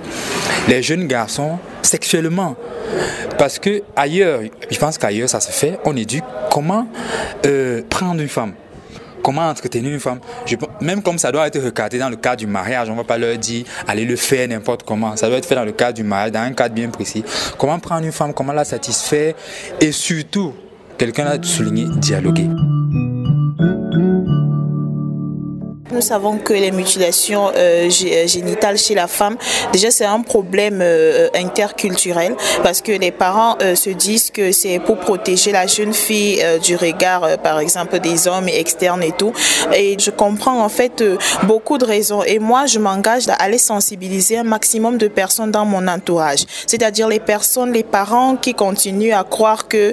les 0.68 0.82
jeunes 0.82 1.06
garçons 1.06 1.58
sexuellement. 1.82 2.56
Parce 3.38 3.58
que 3.58 3.82
ailleurs, 3.96 4.40
je 4.70 4.78
pense 4.78 4.98
qu'ailleurs 4.98 5.28
ça 5.28 5.40
se 5.40 5.50
fait, 5.50 5.78
on 5.84 5.96
éduque 5.96 6.24
comment 6.50 6.86
euh, 7.46 7.82
prendre 7.88 8.20
une 8.20 8.28
femme 8.28 8.54
comment 9.22 9.48
entretenir 9.48 9.92
une 9.92 10.00
femme. 10.00 10.18
même 10.80 11.02
comme 11.02 11.18
ça 11.18 11.30
doit 11.32 11.46
être 11.46 11.60
recadré 11.60 11.98
dans 11.98 12.10
le 12.10 12.16
cadre 12.16 12.38
du 12.38 12.46
mariage, 12.46 12.88
on 12.88 12.92
ne 12.92 12.96
va 12.96 13.04
pas 13.04 13.18
leur 13.18 13.38
dire 13.38 13.64
allez 13.86 14.04
le 14.04 14.16
faire 14.16 14.48
n'importe 14.48 14.82
comment. 14.82 15.16
Ça 15.16 15.28
doit 15.28 15.38
être 15.38 15.46
fait 15.46 15.54
dans 15.54 15.64
le 15.64 15.72
cadre 15.72 15.94
du 15.94 16.02
mariage, 16.02 16.32
dans 16.32 16.40
un 16.40 16.52
cadre 16.52 16.74
bien 16.74 16.88
précis. 16.88 17.24
Comment 17.58 17.78
prendre 17.78 18.04
une 18.04 18.12
femme, 18.12 18.34
comment 18.34 18.52
la 18.52 18.64
satisfaire 18.64 19.34
et 19.80 19.92
surtout, 19.92 20.54
quelqu'un 20.98 21.26
a 21.26 21.42
souligné, 21.42 21.86
dialoguer. 21.98 22.48
Nous 25.92 26.00
savons 26.00 26.38
que 26.38 26.54
les 26.54 26.70
mutilations 26.70 27.50
euh, 27.54 27.90
euh, 27.90 28.26
génitales 28.26 28.78
chez 28.78 28.94
la 28.94 29.06
femme, 29.06 29.36
déjà 29.74 29.90
c'est 29.90 30.06
un 30.06 30.22
problème 30.22 30.78
euh, 30.80 31.28
interculturel 31.34 32.34
parce 32.62 32.80
que 32.80 32.92
les 32.92 33.10
parents 33.10 33.58
se 33.74 33.90
disent 33.90 34.30
que 34.30 34.52
c'est 34.52 34.78
pour 34.78 34.96
protéger 34.98 35.52
la 35.52 35.66
jeune 35.66 35.92
fille 35.92 36.42
du 36.62 36.76
regard, 36.76 37.38
par 37.38 37.58
exemple, 37.58 37.98
des 37.98 38.26
hommes 38.26 38.48
externes 38.48 39.02
et 39.02 39.12
tout. 39.12 39.32
Et 39.74 39.96
je 39.98 40.10
comprends 40.10 40.62
en 40.62 40.68
fait 40.68 41.04
beaucoup 41.44 41.78
de 41.78 41.84
raisons. 41.84 42.22
Et 42.22 42.38
moi, 42.38 42.66
je 42.66 42.78
m'engage 42.78 43.28
à 43.28 43.34
aller 43.34 43.58
sensibiliser 43.58 44.38
un 44.38 44.44
maximum 44.44 44.96
de 44.98 45.08
personnes 45.08 45.50
dans 45.50 45.64
mon 45.64 45.86
entourage, 45.88 46.44
c'est-à-dire 46.66 47.08
les 47.08 47.20
personnes, 47.20 47.72
les 47.72 47.82
parents 47.82 48.36
qui 48.36 48.54
continuent 48.54 49.14
à 49.14 49.24
croire 49.24 49.68
que 49.68 49.92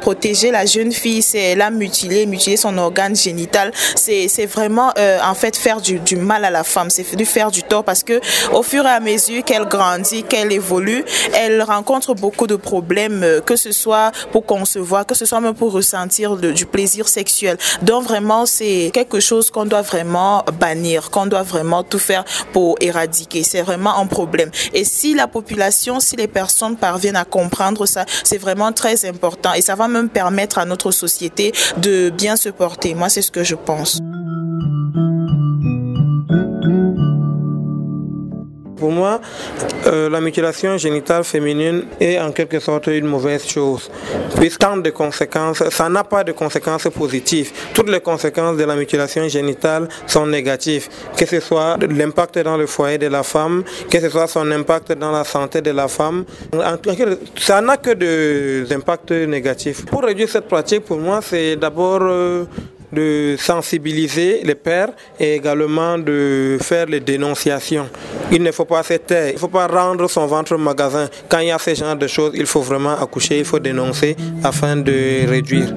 protéger 0.00 0.50
la 0.50 0.66
jeune 0.66 0.92
fille, 0.92 1.22
c'est 1.22 1.54
la 1.54 1.70
mutiler, 1.70 2.26
mutiler 2.26 2.56
son 2.56 2.76
organe 2.78 3.16
génital. 3.16 3.72
C'est 3.94 4.46
vraiment 4.46 4.92
en 5.22 5.34
fait 5.34 5.56
faire 5.56 5.80
du, 5.80 6.16
mal 6.16 6.44
à 6.44 6.50
la 6.50 6.64
femme, 6.64 6.90
c'est 6.90 7.04
faire 7.24 7.50
du 7.50 7.62
tort 7.62 7.84
parce 7.84 8.02
que 8.02 8.20
au 8.52 8.62
fur 8.62 8.84
et 8.84 8.90
à 8.90 9.00
mesure 9.00 9.44
qu'elle 9.44 9.66
grandit, 9.66 10.22
qu'elle 10.22 10.52
évolue, 10.52 11.04
elle 11.32 11.62
rencontre 11.62 12.14
beaucoup 12.14 12.46
de 12.46 12.56
problèmes, 12.56 13.22
euh, 13.22 13.40
que 13.40 13.56
ce 13.56 13.72
soit 13.72 14.12
pour 14.32 14.46
concevoir, 14.46 15.06
que 15.06 15.14
ce 15.14 15.26
soit 15.26 15.40
même 15.40 15.54
pour 15.54 15.72
ressentir 15.72 16.36
du 16.36 16.66
plaisir 16.66 17.08
sexuel. 17.08 17.56
Donc 17.82 18.04
vraiment, 18.04 18.46
c'est 18.46 18.90
quelque 18.92 19.20
chose 19.20 19.50
qu'on 19.50 19.64
doit 19.64 19.82
vraiment 19.82 20.44
bannir, 20.60 21.10
qu'on 21.10 21.26
doit 21.26 21.42
vraiment 21.42 21.82
tout 21.82 21.98
faire 21.98 22.24
pour 22.52 22.76
éradiquer. 22.80 23.42
C'est 23.42 23.62
vraiment 23.62 23.98
un 23.98 24.06
problème. 24.06 24.50
Et 24.72 24.84
si 24.84 25.14
la 25.14 25.26
population, 25.26 26.00
si 26.00 26.16
les 26.16 26.28
personnes 26.28 26.76
parviennent 26.76 27.16
à 27.16 27.24
comprendre 27.24 27.86
ça, 27.86 28.04
c'est 28.22 28.38
vraiment 28.38 28.72
très 28.72 29.04
important 29.04 29.52
et 29.54 29.62
ça 29.62 29.74
va 29.74 29.88
même 29.88 30.08
permettre 30.08 30.58
à 30.58 30.64
notre 30.64 30.90
société 30.90 31.52
de 31.76 32.10
bien 32.10 32.36
se 32.36 32.48
porter. 32.48 32.94
Moi, 32.94 33.08
c'est 33.08 33.22
ce 33.22 33.30
que 33.30 33.44
je 33.44 33.54
pense. 33.54 34.00
Pour 38.84 38.92
moi, 38.92 39.18
euh, 39.86 40.10
la 40.10 40.20
mutilation 40.20 40.76
génitale 40.76 41.24
féminine 41.24 41.84
est 41.98 42.18
en 42.18 42.32
quelque 42.32 42.60
sorte 42.60 42.88
une 42.88 43.06
mauvaise 43.06 43.46
chose. 43.48 43.90
Puisqu'en 44.36 44.76
de 44.76 44.90
conséquences, 44.90 45.66
ça 45.70 45.88
n'a 45.88 46.04
pas 46.04 46.22
de 46.22 46.32
conséquences 46.32 46.86
positives. 46.94 47.50
Toutes 47.72 47.88
les 47.88 48.00
conséquences 48.00 48.58
de 48.58 48.64
la 48.64 48.76
mutilation 48.76 49.26
génitale 49.26 49.88
sont 50.06 50.26
négatives. 50.26 50.90
Que 51.16 51.24
ce 51.24 51.40
soit 51.40 51.78
l'impact 51.80 52.40
dans 52.40 52.58
le 52.58 52.66
foyer 52.66 52.98
de 52.98 53.06
la 53.06 53.22
femme, 53.22 53.64
que 53.88 53.98
ce 53.98 54.10
soit 54.10 54.26
son 54.26 54.50
impact 54.50 54.92
dans 54.92 55.12
la 55.12 55.24
santé 55.24 55.62
de 55.62 55.70
la 55.70 55.88
femme. 55.88 56.26
Ça 57.38 57.62
n'a 57.62 57.78
que 57.78 57.94
des 57.94 58.70
impacts 58.70 59.12
négatifs. 59.12 59.86
Pour 59.86 60.02
réduire 60.02 60.28
cette 60.28 60.46
pratique, 60.46 60.84
pour 60.84 60.98
moi, 60.98 61.20
c'est 61.22 61.56
d'abord 61.56 62.00
euh, 62.02 62.44
de 62.94 63.36
sensibiliser 63.38 64.40
les 64.44 64.54
pères 64.54 64.90
et 65.18 65.34
également 65.34 65.98
de 65.98 66.58
faire 66.60 66.86
les 66.86 67.00
dénonciations. 67.00 67.88
Il 68.32 68.42
ne 68.42 68.52
faut 68.52 68.64
pas 68.64 68.82
se 68.82 68.94
taire, 68.94 69.28
il 69.30 69.34
ne 69.34 69.38
faut 69.38 69.48
pas 69.48 69.66
rendre 69.66 70.08
son 70.08 70.26
ventre 70.26 70.56
magasin. 70.56 71.08
Quand 71.28 71.40
il 71.40 71.48
y 71.48 71.50
a 71.50 71.58
ce 71.58 71.74
genre 71.74 71.96
de 71.96 72.06
choses, 72.06 72.32
il 72.34 72.46
faut 72.46 72.62
vraiment 72.62 72.96
accoucher, 72.98 73.38
il 73.38 73.44
faut 73.44 73.58
dénoncer 73.58 74.16
afin 74.42 74.76
de 74.76 75.28
réduire. 75.28 75.74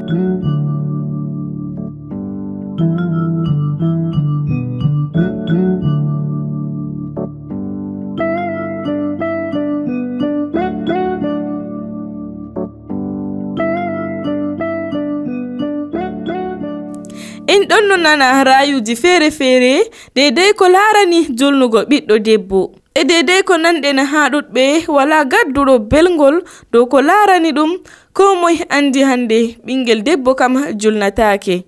ɗon 17.97 18.03
nana 18.03 18.43
rayuji 18.43 18.95
feere 18.95 19.31
feere 19.31 19.89
deydey 20.15 20.53
ko 20.53 20.67
laarani 20.69 21.27
jolnugo 21.39 21.81
ɓiɗɗo 21.89 22.15
debbo. 22.25 22.71
E 22.95 23.03
deydey 23.03 23.41
ko 23.43 23.57
nanɗen 23.57 23.99
ha 24.11 24.29
ɗuɗɓe 24.29 24.85
wala 24.87 25.23
gadduɗo 25.25 25.79
belgol 25.89 26.41
dow 26.71 26.85
ko 26.85 27.01
laarani 27.01 27.51
ɗum 27.51 27.71
ko 28.13 28.35
moye 28.35 28.65
andi 28.69 29.01
hande 29.03 29.57
ɓingel 29.65 30.03
debbo 30.03 30.35
kam 30.35 30.53
julnatake. 30.79 31.65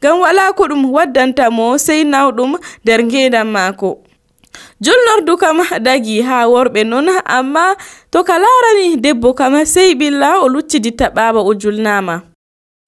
Ngam 0.00 0.20
wala 0.20 0.52
ko 0.52 0.64
ɗum 0.68 0.84
waddantamo 0.92 1.78
sey 1.78 2.04
nawɗum 2.04 2.56
nder 2.84 3.00
ngendan 3.04 3.46
maako. 3.48 3.98
Julnordu 4.80 5.36
kam 5.36 5.58
dagi 5.80 6.22
ha 6.22 6.46
worɓe 6.48 6.84
non 6.86 7.08
amma 7.24 7.76
to 8.10 8.24
ka 8.24 8.38
larani 8.38 8.96
debbo 8.96 9.34
kam 9.34 9.64
sey 9.64 9.94
ɓilla 9.94 10.40
o 10.44 10.48
luccidi 10.48 10.90
taɓawa 10.92 11.40
o 11.44 11.52
julnama. 11.54 12.35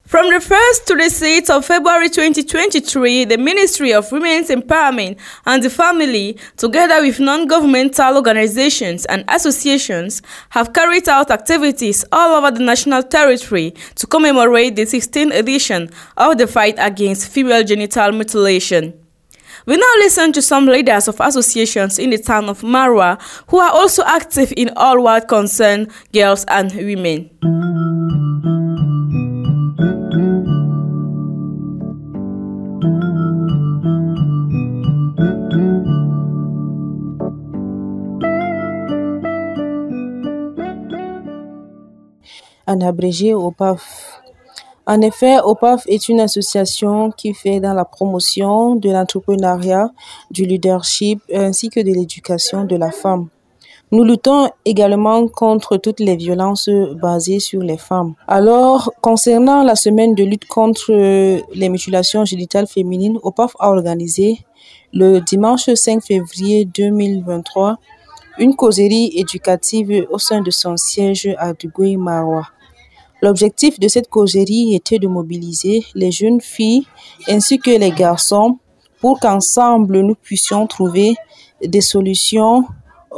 From 0.09 0.31
the 0.31 0.37
1st 0.37 0.87
to 0.87 0.95
the 0.95 1.11
6th 1.11 1.51
of 1.55 1.67
February 1.67 2.09
2023, 2.09 3.27
the 3.27 3.37
Ministry 3.37 3.93
of 3.93 4.11
Women's 4.11 4.49
Empowerment 4.49 5.19
and 5.45 5.63
the 5.63 5.69
Family, 5.69 6.39
together 6.57 7.03
with 7.03 7.21
non-governmental 7.21 8.17
organizations 8.17 9.05
and 9.05 9.23
associations, 9.29 10.23
have 10.49 10.73
carried 10.73 11.11
out 11.11 11.31
activities 11.31 12.07
all 12.11 12.37
over 12.39 12.51
the 12.51 12.65
national 12.65 13.03
territory 13.03 13.75
to 13.97 14.07
commemorate 14.07 14.77
the 14.77 14.87
16th 14.87 15.39
edition 15.39 15.91
of 16.17 16.39
the 16.39 16.47
fight 16.47 16.77
against 16.79 17.31
female 17.31 17.63
genital 17.63 18.11
mutilation. 18.11 18.99
We 19.67 19.77
now 19.77 19.93
listen 19.99 20.33
to 20.33 20.41
some 20.41 20.65
leaders 20.65 21.09
of 21.09 21.21
associations 21.21 21.99
in 21.99 22.09
the 22.09 22.19
town 22.19 22.49
of 22.49 22.63
Marwa 22.63 23.21
who 23.49 23.59
are 23.59 23.73
also 23.73 24.05
active 24.07 24.55
in 24.57 24.71
all 24.75 25.03
what 25.03 25.29
concern 25.29 25.89
girls 26.15 26.47
and 26.49 26.73
women. 26.73 27.29
En 42.69 42.81
abrégé 42.83 43.35
OPAF. 43.35 44.21
En 44.87 45.01
effet, 45.01 45.39
OPAF 45.43 45.85
est 45.87 46.09
une 46.09 46.21
association 46.21 47.11
qui 47.11 47.35
fait 47.35 47.61
dans 47.61 47.75
la 47.75 47.85
promotion 47.85 48.77
de 48.77 48.91
l'entrepreneuriat, 48.91 49.91
du 50.31 50.45
leadership 50.45 51.21
ainsi 51.35 51.69
que 51.71 51.81
de 51.81 51.93
l'éducation 51.93 52.65
de 52.65 52.77
la 52.77 52.91
femme. 52.91 53.29
Nous 53.91 54.05
luttons 54.05 54.51
également 54.67 55.29
contre 55.29 55.79
toutes 55.79 56.01
les 56.01 56.17
violences 56.17 56.69
basées 57.01 57.39
sur 57.39 57.63
les 57.63 57.79
femmes. 57.79 58.15
Alors, 58.27 58.93
concernant 59.01 59.63
la 59.63 59.77
semaine 59.77 60.15
de 60.15 60.25
lutte 60.25 60.47
contre 60.47 60.93
les 60.93 61.69
mutilations 61.71 62.27
génitales 62.27 62.67
féminines, 62.67 63.19
OPAF 63.23 63.57
a 63.59 63.71
organisé 63.71 64.41
le 64.93 65.21
dimanche 65.21 65.71
5 65.75 66.03
février 66.03 66.67
2023 66.67 67.79
une 68.39 68.55
causerie 68.55 69.13
éducative 69.17 70.07
au 70.11 70.19
sein 70.19 70.41
de 70.41 70.51
son 70.51 70.77
siège 70.77 71.29
à 71.39 71.53
Duguay-Marois. 71.53 72.47
L'objectif 73.21 73.81
de 73.81 73.89
cette 73.89 74.09
causerie 74.09 74.75
était 74.75 74.99
de 74.99 75.09
mobiliser 75.09 75.85
les 75.95 76.13
jeunes 76.13 76.41
filles 76.41 76.87
ainsi 77.29 77.59
que 77.59 77.71
les 77.71 77.91
garçons 77.91 78.59
pour 79.01 79.19
qu'ensemble 79.19 80.01
nous 80.01 80.15
puissions 80.15 80.67
trouver 80.67 81.15
des 81.65 81.81
solutions 81.81 82.65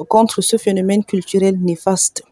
contre 0.09 0.41
ce 0.41 0.57
phénomène 0.57 1.05
culturel 1.05 1.59
néfaste. 1.61 2.23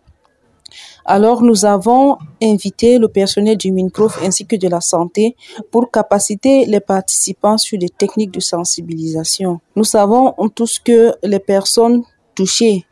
Alors 1.05 1.43
nous 1.43 1.65
avons 1.65 2.19
invité 2.43 2.99
le 2.99 3.09
personnel 3.09 3.57
du 3.57 3.73
MINPROF 3.73 4.23
ainsi 4.23 4.47
que 4.47 4.57
de 4.57 4.69
la 4.69 4.83
santé 4.83 5.37
pour 5.71 5.91
capaciter 5.91 6.67
les 6.67 6.81
participants 6.81 7.57
sur 7.57 7.79
des 7.79 7.89
techniques 7.89 8.31
de 8.31 8.41
sensibilisation. 8.41 9.61
Nous 9.77 9.85
savons 9.85 10.35
tous 10.55 10.79
que 10.79 11.15
les 11.23 11.39
personnes 11.39 12.03
touchées 12.35 12.85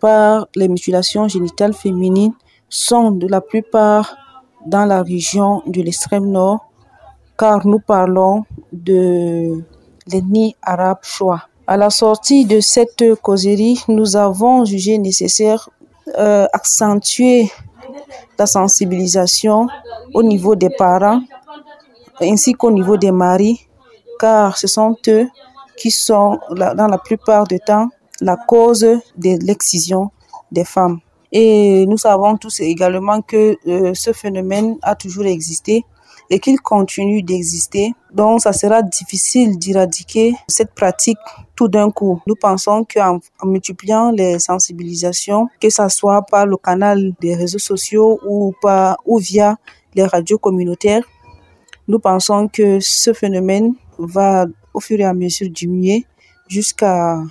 par 0.00 0.46
les 0.54 0.68
mutilations 0.68 1.26
génitales 1.26 1.74
féminines 1.74 2.32
sont 2.68 3.10
de 3.10 3.26
la 3.26 3.40
plupart 3.40 4.16
dans 4.66 4.84
la 4.84 5.02
région 5.02 5.62
de 5.66 5.82
l'extrême 5.82 6.30
nord, 6.30 6.70
car 7.38 7.66
nous 7.66 7.78
parlons 7.78 8.44
de 8.72 9.62
l'ennemi 10.06 10.56
arabe 10.62 10.98
choix. 11.02 11.42
À 11.66 11.76
la 11.76 11.90
sortie 11.90 12.44
de 12.46 12.60
cette 12.60 13.14
causerie, 13.22 13.82
nous 13.88 14.16
avons 14.16 14.64
jugé 14.64 14.98
nécessaire 14.98 15.68
euh, 16.16 16.46
accentuer 16.52 17.50
la 18.38 18.46
sensibilisation 18.46 19.68
au 20.14 20.22
niveau 20.22 20.54
des 20.54 20.70
parents 20.70 21.20
ainsi 22.20 22.52
qu'au 22.52 22.70
niveau 22.70 22.96
des 22.96 23.12
maris, 23.12 23.68
car 24.18 24.56
ce 24.56 24.66
sont 24.66 24.96
eux 25.08 25.28
qui 25.76 25.90
sont, 25.90 26.38
dans 26.50 26.88
la 26.88 26.98
plupart 26.98 27.46
du 27.46 27.60
temps, 27.60 27.88
la 28.20 28.36
cause 28.36 28.80
de 28.80 29.46
l'excision 29.46 30.10
des 30.50 30.64
femmes. 30.64 30.98
Et 31.32 31.86
nous 31.86 31.98
savons 31.98 32.36
tous 32.36 32.60
également 32.60 33.20
que 33.20 33.56
euh, 33.66 33.92
ce 33.94 34.12
phénomène 34.12 34.76
a 34.82 34.94
toujours 34.94 35.26
existé 35.26 35.84
et 36.30 36.40
qu'il 36.40 36.60
continue 36.60 37.22
d'exister. 37.22 37.92
Donc, 38.12 38.40
ça 38.42 38.52
sera 38.52 38.82
difficile 38.82 39.58
d'éradiquer 39.58 40.34
cette 40.46 40.74
pratique 40.74 41.18
tout 41.54 41.68
d'un 41.68 41.90
coup. 41.90 42.20
Nous 42.26 42.34
pensons 42.34 42.84
qu'en 42.84 43.20
multipliant 43.44 44.10
les 44.10 44.38
sensibilisations, 44.38 45.48
que 45.60 45.70
ce 45.70 45.88
soit 45.88 46.22
par 46.22 46.46
le 46.46 46.56
canal 46.56 47.12
des 47.20 47.34
réseaux 47.34 47.58
sociaux 47.58 48.20
ou, 48.26 48.54
par, 48.60 48.98
ou 49.06 49.18
via 49.18 49.56
les 49.94 50.04
radios 50.04 50.38
communautaires, 50.38 51.04
nous 51.88 51.98
pensons 51.98 52.48
que 52.48 52.78
ce 52.80 53.12
phénomène 53.14 53.74
va 53.98 54.46
au 54.74 54.80
fur 54.80 55.00
et 55.00 55.04
à 55.04 55.14
mesure 55.14 55.48
diminuer 55.50 56.04
jusqu'à 56.46 57.22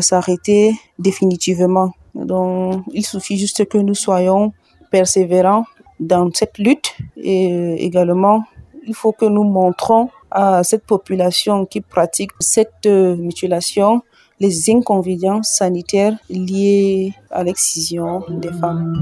s'arrêter 0.00 0.74
définitivement. 0.98 1.92
Donc, 2.24 2.84
il 2.92 3.04
suffit 3.04 3.36
juste 3.36 3.66
que 3.66 3.78
nous 3.78 3.94
soyons 3.94 4.52
persévérants 4.90 5.64
dans 6.00 6.30
cette 6.32 6.58
lutte 6.58 6.96
et 7.16 7.84
également, 7.84 8.44
il 8.86 8.94
faut 8.94 9.12
que 9.12 9.26
nous 9.26 9.44
montrons 9.44 10.10
à 10.30 10.62
cette 10.64 10.84
population 10.84 11.66
qui 11.66 11.80
pratique 11.80 12.30
cette 12.40 12.86
euh, 12.86 13.16
mutilation 13.16 14.02
les 14.38 14.70
inconvénients 14.70 15.42
sanitaires 15.42 16.16
liés 16.28 17.14
à 17.30 17.42
l'excision 17.42 18.22
des 18.28 18.52
femmes. 18.52 18.92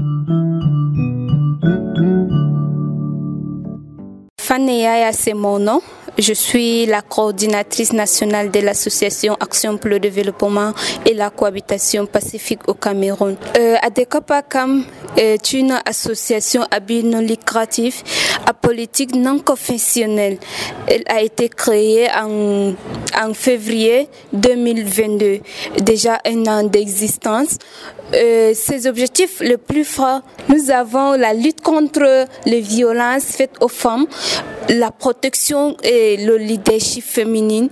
Je 6.17 6.31
suis 6.33 6.85
la 6.85 7.01
coordinatrice 7.01 7.91
nationale 7.91 8.49
de 8.49 8.61
l'association 8.61 9.35
Action 9.39 9.77
pour 9.77 9.89
le 9.89 9.99
développement 9.99 10.71
et 11.05 11.13
la 11.13 11.29
cohabitation 11.29 12.05
pacifique 12.05 12.67
au 12.67 12.73
Cameroun. 12.73 13.35
Euh, 13.57 13.75
ADECOPACAM 13.81 14.85
est 15.17 15.51
une 15.51 15.77
association 15.85 16.65
à 16.71 16.79
but 16.79 17.03
non 17.03 17.19
lucratif, 17.19 18.03
à 18.45 18.53
politique 18.53 19.13
non 19.13 19.39
confessionnelle. 19.39 20.37
Elle 20.87 21.03
a 21.07 21.21
été 21.21 21.49
créée 21.49 22.07
en, 22.15 22.73
en 23.21 23.33
février 23.33 24.07
2022, 24.31 25.39
déjà 25.81 26.19
un 26.25 26.45
an 26.45 26.63
d'existence. 26.63 27.57
Euh, 28.13 28.53
ses 28.53 28.87
objectifs 28.87 29.39
les 29.39 29.57
plus 29.57 29.83
forts, 29.83 30.21
nous 30.47 30.69
avons 30.69 31.13
la 31.13 31.33
lutte 31.33 31.61
contre 31.61 32.27
les 32.45 32.61
violences 32.61 33.25
faites 33.25 33.55
aux 33.61 33.67
femmes, 33.67 34.05
la 34.69 34.91
protection 34.91 35.75
et 35.83 36.17
le 36.17 36.37
leadership 36.37 37.03
féminin, 37.03 37.67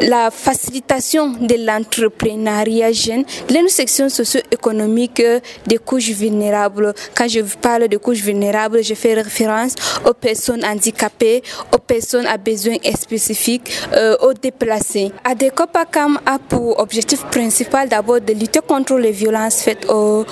la 0.00 0.30
facilitation 0.30 1.32
de 1.32 1.66
l'entrepreneuriat 1.66 2.92
jeune, 2.92 3.24
l'intersection 3.50 4.08
socio-économique 4.08 5.22
des 5.66 5.78
couches 5.78 6.10
vulnérables. 6.10 6.94
Quand 7.14 7.28
je 7.28 7.40
parle 7.40 7.88
de 7.88 7.96
couches 7.96 8.22
vulnérables, 8.22 8.82
je 8.82 8.94
fais 8.94 9.14
référence 9.14 9.74
aux 10.08 10.14
personnes 10.14 10.64
handicapées, 10.64 11.42
aux 11.72 11.78
personnes 11.78 12.26
à 12.26 12.36
besoins 12.36 12.76
spécifiques, 12.96 13.70
euh, 13.92 14.16
aux 14.22 14.34
déplacés. 14.34 15.10
ADECOPACAM 15.24 16.20
a 16.26 16.38
pour 16.38 16.78
objectif 16.78 17.24
principal 17.26 17.88
d'abord 17.88 18.20
de 18.20 18.32
lutter 18.32 18.60
contre 18.66 18.96
les 18.96 19.12
violences 19.12 19.63
faites 19.64 19.86
aux, 19.90 20.24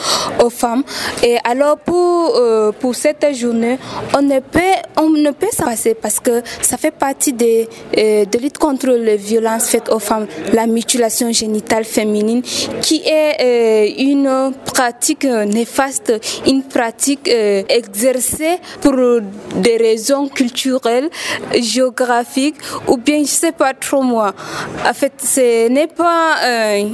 femmes. 0.50 0.82
Et 1.22 1.36
alors 1.44 1.78
pour, 1.78 2.36
euh, 2.36 2.72
pour 2.72 2.94
cette 2.94 3.24
journée, 3.34 3.78
on 4.16 4.22
ne 4.22 4.40
peut, 4.40 4.60
on 5.00 5.08
ne 5.10 5.30
peut 5.30 5.52
s'en 5.52 5.64
passer 5.64 5.94
parce 5.94 6.20
que 6.20 6.42
ça 6.60 6.76
fait 6.76 6.90
partie 6.90 7.32
des, 7.32 7.68
euh, 7.96 8.24
de 8.24 8.38
lutte 8.38 8.58
contre 8.58 8.88
les 8.90 9.16
violences 9.16 9.66
faites 9.68 9.88
aux 9.88 9.98
femmes, 9.98 10.26
la 10.52 10.66
mutilation 10.66 11.32
génitale 11.32 11.84
féminine, 11.84 12.42
qui 12.82 13.02
est 13.06 13.36
euh, 13.40 14.10
une 14.10 14.52
pratique 14.64 15.24
néfaste, 15.24 16.12
une 16.46 16.62
pratique 16.62 17.28
euh, 17.28 17.62
exercée 17.68 18.56
pour 18.80 18.94
des 19.56 19.76
raisons 19.76 20.28
culturelles, 20.28 21.08
géographiques, 21.54 22.56
ou 22.88 22.96
bien 22.96 23.20
je 23.20 23.34
sais 23.42 23.52
pas 23.52 23.72
trop 23.74 24.02
moi. 24.02 24.34
En 24.88 24.94
fait, 24.94 25.12
ce 25.22 25.68
n'est 25.68 25.92
pas 26.04 26.36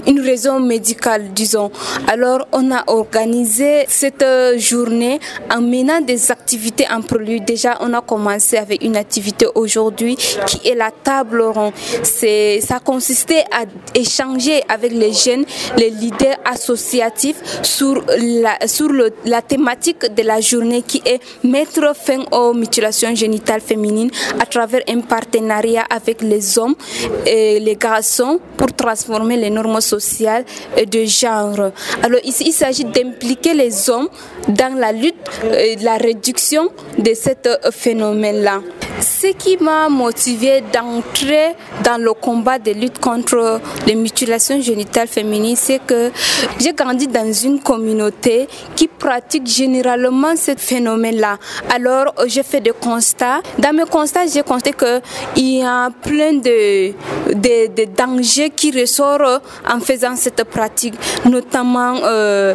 une 0.07 0.21
raison 0.21 0.61
médicale, 0.61 1.33
disons. 1.33 1.71
Alors, 2.07 2.28
on 2.53 2.71
a 2.73 2.85
organisé 2.87 3.85
cette 3.89 4.25
journée 4.57 5.21
en 5.51 5.61
menant 5.61 6.01
des 6.01 6.31
activités 6.31 6.87
en 6.91 7.01
produit. 7.01 7.41
Déjà, 7.41 7.77
on 7.81 7.93
a 7.95 8.01
commencé 8.01 8.57
avec 8.57 8.83
une 8.83 8.97
activité 8.97 9.47
aujourd'hui 9.55 10.17
qui 10.17 10.69
est 10.69 10.75
la 10.75 10.91
table 10.91 11.43
ronde. 11.43 11.73
Ça 12.03 12.81
consistait 12.85 13.45
à 13.53 13.65
échanger 13.95 14.63
avec 14.69 14.93
les 14.93 15.13
jeunes, 15.13 15.45
les 15.77 15.91
leaders 15.91 16.37
associatifs 16.45 17.41
sur 17.63 18.05
la, 18.19 18.67
sur 18.67 18.91
la 19.25 19.43
thématique 19.43 20.15
de 20.15 20.23
la 20.23 20.41
journée 20.41 20.83
qui 20.83 21.03
est 21.05 21.21
mettre 21.45 21.95
fin 21.97 22.25
aux 22.33 22.53
mutilations 22.53 23.15
génitales 23.15 23.61
féminines 23.61 24.11
à 24.41 24.47
travers 24.47 24.83
un 24.89 25.01
partenariat 25.01 25.85
avec 25.91 26.23
les 26.23 26.59
hommes 26.59 26.75
et 27.27 27.61
les 27.61 27.77
garçons 27.77 28.41
pour 28.57 28.73
transformer 28.73 29.37
les 29.37 29.51
normes 29.51 29.81
sociales 29.81 30.45
de 30.77 31.05
genre. 31.05 31.71
Alors 32.03 32.18
il 32.25 32.53
s'agit 32.53 32.85
d'impliquer 32.85 33.55
les 33.55 33.91
hommes 33.91 34.09
dans 34.49 34.79
la 34.79 34.93
lutte 34.93 35.15
et 35.59 35.77
la 35.77 35.97
réduction 35.97 36.69
de 36.99 37.13
ce 37.15 37.31
phénomène-là. 37.71 38.61
Ce 39.01 39.29
qui 39.29 39.57
m'a 39.59 39.89
motivé 39.89 40.61
d'entrer 40.73 41.55
dans 41.85 42.03
le 42.03 42.13
combat 42.15 42.59
de 42.59 42.73
lutte 42.73 42.99
contre 42.99 43.61
les 43.87 43.95
mutilations 43.95 44.61
génitales 44.61 45.07
féminines, 45.07 45.55
c'est 45.57 45.79
que 45.79 46.11
j'ai 46.59 46.73
grandi 46.73 47.07
dans 47.07 47.33
une 47.33 47.61
communauté 47.61 48.49
qui 48.75 48.89
pratique 48.89 49.47
généralement 49.47 50.35
ce 50.37 50.53
phénomène-là. 50.57 51.39
Alors, 51.71 52.13
j'ai 52.27 52.43
fait 52.43 52.61
des 52.61 52.73
constats. 52.73 53.41
Dans 53.59 53.73
mes 53.73 53.85
constats, 53.85 54.27
j'ai 54.27 54.43
constaté 54.43 54.75
qu'il 54.77 55.59
y 55.59 55.63
a 55.63 55.91
plein 56.03 56.33
de, 56.35 56.95
dangers 57.97 58.51
qui 58.51 58.73
ressortent 58.79 59.43
en 59.69 59.79
faisant 59.79 60.17
cette 60.17 60.43
pratique, 60.45 60.95
notamment 61.25 61.95
euh, 62.03 62.55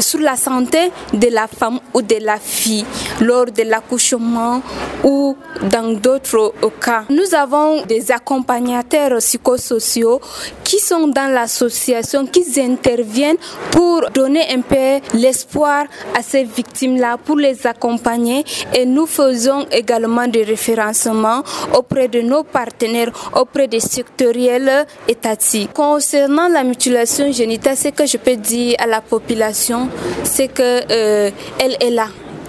sur 0.00 0.20
la 0.20 0.36
santé 0.36 0.90
de 1.12 1.28
la 1.28 1.46
femme 1.46 1.78
ou 1.94 2.02
de 2.02 2.16
la 2.20 2.38
fille 2.38 2.84
lors 3.20 3.46
de 3.46 3.62
l'accouchement 3.62 4.60
ou 5.04 5.35
dans 5.70 5.92
d'autres 5.92 6.52
cas. 6.80 7.04
Nous 7.08 7.34
avons 7.34 7.82
des 7.86 8.10
accompagnateurs 8.10 9.18
psychosociaux 9.18 10.20
qui 10.64 10.78
sont 10.78 11.08
dans 11.08 11.32
l'association, 11.32 12.26
qui 12.26 12.44
interviennent 12.60 13.36
pour 13.70 14.10
donner 14.10 14.44
un 14.52 14.60
peu 14.60 15.00
l'espoir 15.16 15.84
à 16.16 16.22
ces 16.22 16.44
victimes-là, 16.44 17.18
pour 17.24 17.36
les 17.36 17.66
accompagner. 17.66 18.44
Et 18.74 18.84
nous 18.84 19.06
faisons 19.06 19.66
également 19.70 20.26
des 20.26 20.42
référencements 20.42 21.42
auprès 21.74 22.08
de 22.08 22.20
nos 22.20 22.44
partenaires, 22.44 23.10
auprès 23.34 23.68
des 23.68 23.80
sectoriels 23.80 24.86
étatiques. 25.08 25.72
Concernant 25.72 26.48
la 26.48 26.64
mutilation 26.64 27.30
génitale, 27.32 27.76
ce 27.76 27.88
que 27.88 28.06
je 28.06 28.16
peux 28.16 28.36
dire 28.36 28.76
à 28.78 28.86
la 28.86 29.00
population, 29.00 29.88
c'est 30.24 30.48
que 30.48 30.80
euh, 30.90 31.30
elle 31.58 31.76
est 31.80 31.90
là 31.90 32.08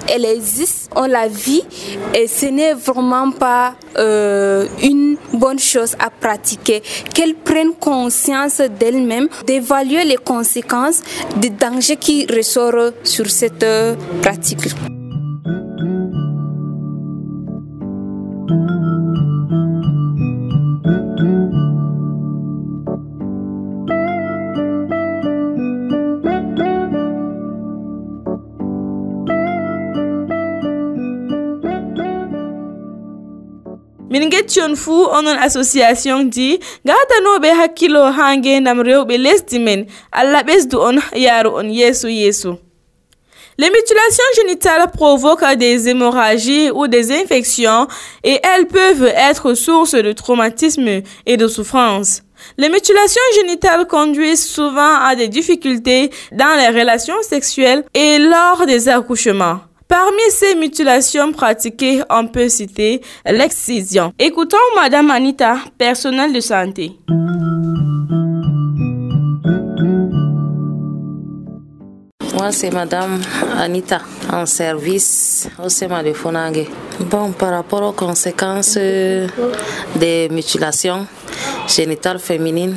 elle 0.10 0.26
existe, 0.26 0.90
on 0.96 1.06
la 1.06 1.28
vit 1.28 1.64
et 2.14 2.28
ce 2.28 2.48
n'est 2.48 2.74
vraiment 2.74 3.32
pas 3.32 3.76
euh, 3.98 4.68
une 4.82 5.18
bonne 5.34 5.60
chose 5.60 5.96
à 6.00 6.10
pratiquer. 6.10 6.82
Qu'elle 7.14 7.36
prenne 7.36 7.74
conscience 7.80 8.62
d'elle-même, 8.80 9.28
d'évaluer 9.46 10.04
les 10.06 10.18
conséquences 10.18 11.02
des 11.38 11.50
dangers 11.50 11.98
qui 11.98 12.26
ressortent 12.28 12.96
sur 13.04 13.30
cette 13.30 13.64
euh, 13.64 13.96
pratique. 14.22 14.60
Onon 34.60 35.38
association 35.42 36.30
hakkilo 37.62 38.04
ha 38.04 38.34
on 38.34 38.66
on 41.54 41.78
Les 43.60 43.72
mutilations 43.72 44.24
génitales 44.36 44.92
provoquent 44.92 45.56
des 45.56 45.90
hémorragies 45.90 46.70
ou 46.70 46.88
des 46.88 47.12
infections 47.12 47.88
et 48.24 48.40
elles 48.44 48.68
peuvent 48.68 49.12
être 49.16 49.56
source 49.56 49.96
de 49.96 50.12
traumatisme 50.12 51.02
et 51.26 51.38
de 51.38 51.48
souffrance. 51.48 52.22
Les 52.60 52.70
mutilations 52.70 53.20
génitales 53.34 53.88
conduisent 53.88 54.48
souvent 54.48 55.00
à 55.02 55.16
des 55.16 55.28
difficultés 55.28 56.12
dans 56.32 56.56
les 56.56 56.80
relations 56.80 57.20
sexuelles 57.24 57.84
et 57.96 58.20
lors 58.20 58.68
des 58.68 58.90
accouchements. 58.90 59.62
Parmi 59.88 60.20
ces 60.30 60.54
mutilations 60.56 61.32
pratiquées, 61.32 62.02
on 62.10 62.28
peut 62.28 62.50
citer 62.50 63.02
l'excision. 63.26 64.12
Écoutons 64.20 64.58
Madame 64.76 65.10
Anita, 65.12 65.60
personnel 65.78 66.34
de 66.34 66.42
santé. 66.42 66.92
Moi, 72.34 72.52
c'est 72.52 72.70
Madame 72.70 73.22
Anita, 73.58 74.02
en 74.32 74.46
service 74.46 75.48
au 75.64 75.70
SEMA 75.70 76.04
de 76.04 76.12
Fonangue. 76.12 76.68
Bon, 77.00 77.32
par 77.32 77.52
rapport 77.52 77.84
aux 77.84 77.94
conséquences 77.94 78.78
des 79.96 80.28
mutilations 80.30 81.08
génitales 81.66 82.20
féminines, 82.20 82.76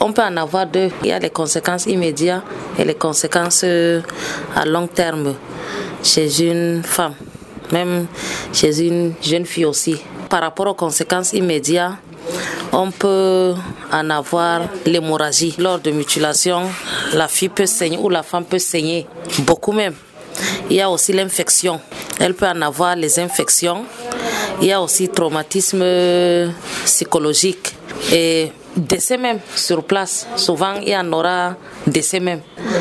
on 0.00 0.12
peut 0.12 0.22
en 0.22 0.36
avoir 0.36 0.66
deux. 0.66 0.90
Il 1.02 1.08
y 1.08 1.12
a 1.12 1.20
les 1.20 1.30
conséquences 1.30 1.86
immédiates 1.86 2.42
et 2.76 2.84
les 2.84 2.96
conséquences 2.96 3.64
à 3.64 4.64
long 4.66 4.88
terme 4.88 5.34
chez 6.02 6.42
une 6.42 6.82
femme, 6.82 7.14
même 7.72 8.06
chez 8.52 8.86
une 8.86 9.14
jeune 9.22 9.46
fille 9.46 9.64
aussi. 9.64 9.96
Par 10.28 10.40
rapport 10.40 10.66
aux 10.66 10.74
conséquences 10.74 11.32
immédiates, 11.32 11.94
on 12.72 12.90
peut 12.90 13.54
en 13.90 14.10
avoir 14.10 14.62
l'hémorragie. 14.84 15.54
Lors 15.58 15.78
de 15.78 15.90
mutilation, 15.90 16.62
la 17.14 17.28
fille 17.28 17.48
peut 17.48 17.66
saigner 17.66 17.98
ou 17.98 18.08
la 18.10 18.22
femme 18.22 18.44
peut 18.44 18.58
saigner, 18.58 19.06
beaucoup 19.40 19.72
même. 19.72 19.94
Il 20.70 20.76
y 20.76 20.80
a 20.80 20.90
aussi 20.90 21.12
l'infection. 21.12 21.80
Elle 22.20 22.34
peut 22.34 22.46
en 22.46 22.60
avoir 22.62 22.94
les 22.96 23.18
infections. 23.18 23.84
Il 24.60 24.68
y 24.68 24.72
a 24.72 24.80
aussi 24.80 25.08
traumatisme 25.08 25.84
psychologique 26.84 27.74
et 28.12 28.52
décès 28.78 29.18
même 29.18 29.40
sur 29.54 29.84
place. 29.84 30.26
Souvent, 30.36 30.74
il 30.80 30.88
y 30.90 30.96
en 30.96 31.12
aura 31.12 31.56
décès 31.86 32.20
même. 32.20 32.40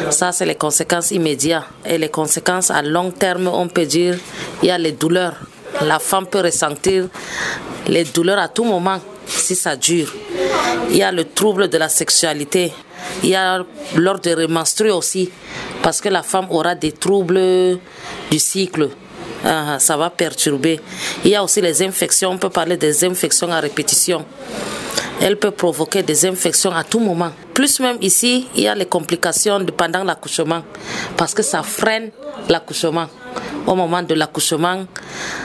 Ça, 0.09 0.31
c'est 0.31 0.45
les 0.45 0.55
conséquences 0.55 1.11
immédiates. 1.11 1.65
Et 1.85 1.97
les 1.97 2.09
conséquences 2.09 2.71
à 2.71 2.81
long 2.81 3.11
terme, 3.11 3.47
on 3.47 3.67
peut 3.67 3.85
dire, 3.85 4.17
il 4.61 4.67
y 4.67 4.71
a 4.71 4.77
les 4.77 4.93
douleurs. 4.93 5.35
La 5.81 5.99
femme 5.99 6.27
peut 6.27 6.41
ressentir 6.41 7.07
les 7.87 8.03
douleurs 8.03 8.39
à 8.39 8.47
tout 8.47 8.63
moment 8.63 8.99
si 9.25 9.55
ça 9.55 9.75
dure. 9.75 10.13
Il 10.89 10.97
y 10.97 11.03
a 11.03 11.11
le 11.11 11.25
trouble 11.25 11.67
de 11.67 11.77
la 11.77 11.89
sexualité. 11.89 12.73
Il 13.23 13.29
y 13.29 13.35
a 13.35 13.63
lors 13.95 14.19
de 14.19 14.33
remenstruer 14.33 14.91
aussi, 14.91 15.29
parce 15.81 16.01
que 16.01 16.09
la 16.09 16.23
femme 16.23 16.47
aura 16.49 16.75
des 16.75 16.91
troubles 16.91 17.79
du 18.31 18.39
cycle. 18.39 18.89
Ah, 19.45 19.77
ça 19.79 19.97
va 19.97 20.09
perturber. 20.09 20.79
Il 21.23 21.31
y 21.31 21.35
a 21.35 21.43
aussi 21.43 21.61
les 21.61 21.81
infections. 21.83 22.31
On 22.31 22.37
peut 22.37 22.49
parler 22.49 22.77
des 22.77 23.03
infections 23.05 23.51
à 23.51 23.59
répétition. 23.59 24.25
Elle 25.21 25.37
peut 25.37 25.51
provoquer 25.51 26.03
des 26.03 26.25
infections 26.25 26.71
à 26.71 26.83
tout 26.83 26.99
moment. 26.99 27.31
Plus 27.53 27.79
même 27.79 27.97
ici, 28.01 28.47
il 28.55 28.63
y 28.63 28.67
a 28.67 28.75
les 28.75 28.85
complications 28.85 29.65
pendant 29.75 30.03
l'accouchement, 30.03 30.61
parce 31.15 31.33
que 31.33 31.41
ça 31.41 31.63
freine 31.63 32.11
l'accouchement. 32.49 33.07
Au 33.65 33.73
moment 33.73 34.03
de 34.03 34.13
l'accouchement, 34.13 34.85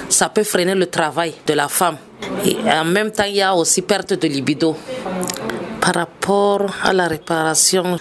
ça 0.09 0.29
peut 0.29 0.45
freiner 0.45 0.75
le 0.75 0.87
travail 0.87 1.35
de 1.47 1.55
la 1.55 1.69
femme. 1.69 1.97
Et 2.45 2.57
en 2.71 2.85
même 2.85 3.11
temps, 3.11 3.25
il 3.25 3.37
y 3.37 3.43
a 3.43 3.55
aussi 3.55 3.83
perte 3.83 4.13
de 4.13 4.29
libido. 4.29 4.77
Par 5.81 5.95
rapport 5.95 6.67
à 6.85 6.93
la 6.93 7.09
réparation, 7.09 7.99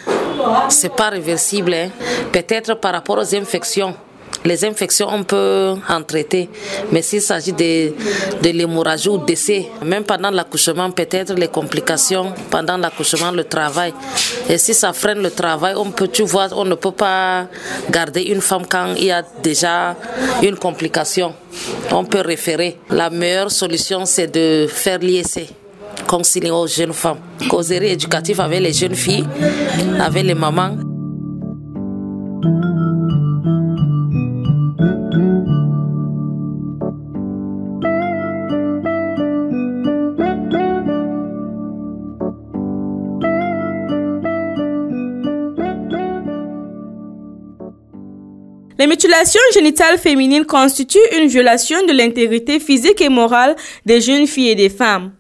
c'est 0.70 0.94
pas 0.94 1.10
réversible. 1.10 1.74
Hein. 1.74 1.90
Peut-être 2.32 2.76
par 2.76 2.94
rapport 2.94 3.18
aux 3.18 3.36
infections. 3.36 3.96
Les 4.44 4.66
infections, 4.66 5.08
on 5.10 5.24
peut 5.24 5.76
en 5.88 6.02
traiter. 6.04 6.50
Mais 6.92 7.02
s'il 7.02 7.22
s'agit 7.22 7.54
de, 7.54 7.94
l'hémorragie 8.44 9.10
ou 9.10 9.20
décès, 9.20 9.68
même 9.84 10.04
pendant 10.04 10.32
l'accouchement, 10.32 10.90
peut-être 10.92 11.34
les 11.34 11.48
complications 11.48 12.34
pendant 12.50 12.78
l'accouchement, 12.78 13.32
le 13.32 13.44
travail. 13.44 13.94
Et 14.50 14.58
si 14.58 14.74
ça 14.74 14.94
freine 14.94 15.22
le 15.22 15.32
travail, 15.32 15.76
on 15.78 15.92
peut, 15.92 16.10
on 16.54 16.66
ne 16.66 16.76
peut 16.76 16.92
pas 16.92 17.48
garder 17.90 18.22
une 18.24 18.42
femme 18.42 18.66
quand 18.68 18.94
il 18.98 19.06
y 19.06 19.12
a 19.12 19.24
déjà 19.44 19.96
une 20.42 20.56
complication. 20.56 21.34
On 21.92 22.06
peut 22.06 22.22
référer. 22.22 22.78
La 22.90 23.10
meilleure 23.10 23.52
solution, 23.52 24.06
c'est 24.06 24.28
de 24.28 24.68
faire 24.68 25.00
l'ISC 25.00 25.42
concilier 26.08 26.52
aux 26.52 26.68
jeunes 26.68 26.94
femmes. 26.94 27.20
Causerie 27.50 27.92
éducative 27.92 28.42
avec 28.42 28.60
les 28.60 28.74
jeunes 28.74 28.96
filles, 28.96 29.26
avec 30.00 30.24
les 30.24 30.34
mamans. 30.34 30.76
Les 48.82 48.88
mutilations 48.88 49.40
génitales 49.54 50.00
féminines 50.00 50.44
constituent 50.44 50.98
une 51.16 51.28
violation 51.28 51.86
de 51.86 51.94
l'intégrité 51.94 52.60
physique 52.60 53.00
et 53.00 53.10
morale 53.10 53.56
des 53.86 54.02
jeunes 54.02 54.26
filles 54.26 54.50
et 54.50 54.56
des 54.56 54.70
femmes. 54.70 55.12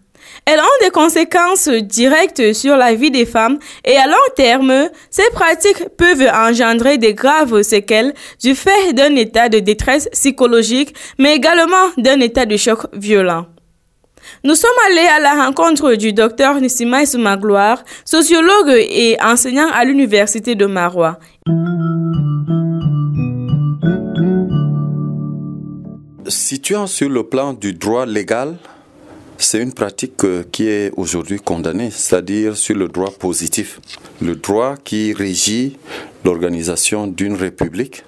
Elles 0.48 0.60
ont 0.60 0.84
des 0.84 0.90
conséquences 0.90 1.70
directes 1.70 2.54
sur 2.54 2.76
la 2.76 2.96
vie 2.96 3.12
des 3.12 3.28
femmes 3.28 3.60
et 3.86 3.98
à 3.98 4.08
long 4.08 4.34
terme, 4.36 4.90
ces 5.12 5.30
pratiques 5.32 5.90
peuvent 5.96 6.28
engendrer 6.34 6.98
des 6.98 7.14
graves 7.14 7.62
séquelles 7.62 8.16
du 8.42 8.56
fait 8.56 8.94
d'un 8.94 9.16
état 9.16 9.48
de 9.48 9.60
détresse 9.60 10.10
psychologique, 10.12 10.96
mais 11.20 11.36
également 11.36 11.92
d'un 12.00 12.20
état 12.20 12.48
de 12.48 12.58
choc 12.58 12.88
violent. 12.94 13.46
Nous 14.44 14.56
sommes 14.56 14.72
allés 14.90 15.08
à 15.08 15.20
la 15.20 15.46
rencontre 15.46 15.94
du 15.94 16.14
docteur 16.14 16.60
Nissima 16.60 17.04
Magloire, 17.20 17.84
sociologue 18.06 18.74
et 18.76 19.18
enseignant 19.22 19.70
à 19.72 19.86
l'université 19.86 20.56
de 20.56 20.66
Marois. 20.66 21.20
Situant 26.32 26.88
sur 26.88 27.10
le 27.10 27.24
plan 27.24 27.52
du 27.52 27.74
droit 27.74 28.06
légal, 28.06 28.56
c'est 29.38 29.62
une 29.62 29.74
pratique 29.74 30.14
qui 30.54 30.70
est 30.70 30.90
aujourd'hui 30.96 31.42
condamnée, 31.42 31.90
c'est-à-dire 31.92 32.56
sur 32.56 32.74
le 32.78 32.88
droit 32.88 33.12
positif. 33.12 33.82
Le 34.22 34.38
droit 34.38 34.78
qui 34.82 35.12
régit 35.12 35.78
l'organisation 36.24 37.06
d'une 37.06 37.34
république 37.34 38.06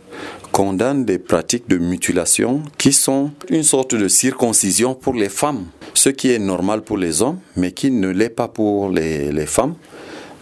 condamne 0.54 1.04
des 1.04 1.20
pratiques 1.20 1.68
de 1.68 1.78
mutilation 1.78 2.64
qui 2.78 2.94
sont 2.94 3.32
une 3.50 3.64
sorte 3.64 3.94
de 3.94 4.08
circoncision 4.08 4.96
pour 4.96 5.16
les 5.16 5.28
femmes, 5.28 5.66
ce 5.94 6.08
qui 6.08 6.32
est 6.32 6.40
normal 6.40 6.82
pour 6.82 6.98
les 6.98 7.22
hommes, 7.22 7.40
mais 7.58 7.74
qui 7.74 7.92
ne 7.92 8.08
l'est 8.08 8.30
pas 8.30 8.48
pour 8.48 8.90
les, 8.90 9.34
les 9.34 9.48
femmes. 9.48 9.76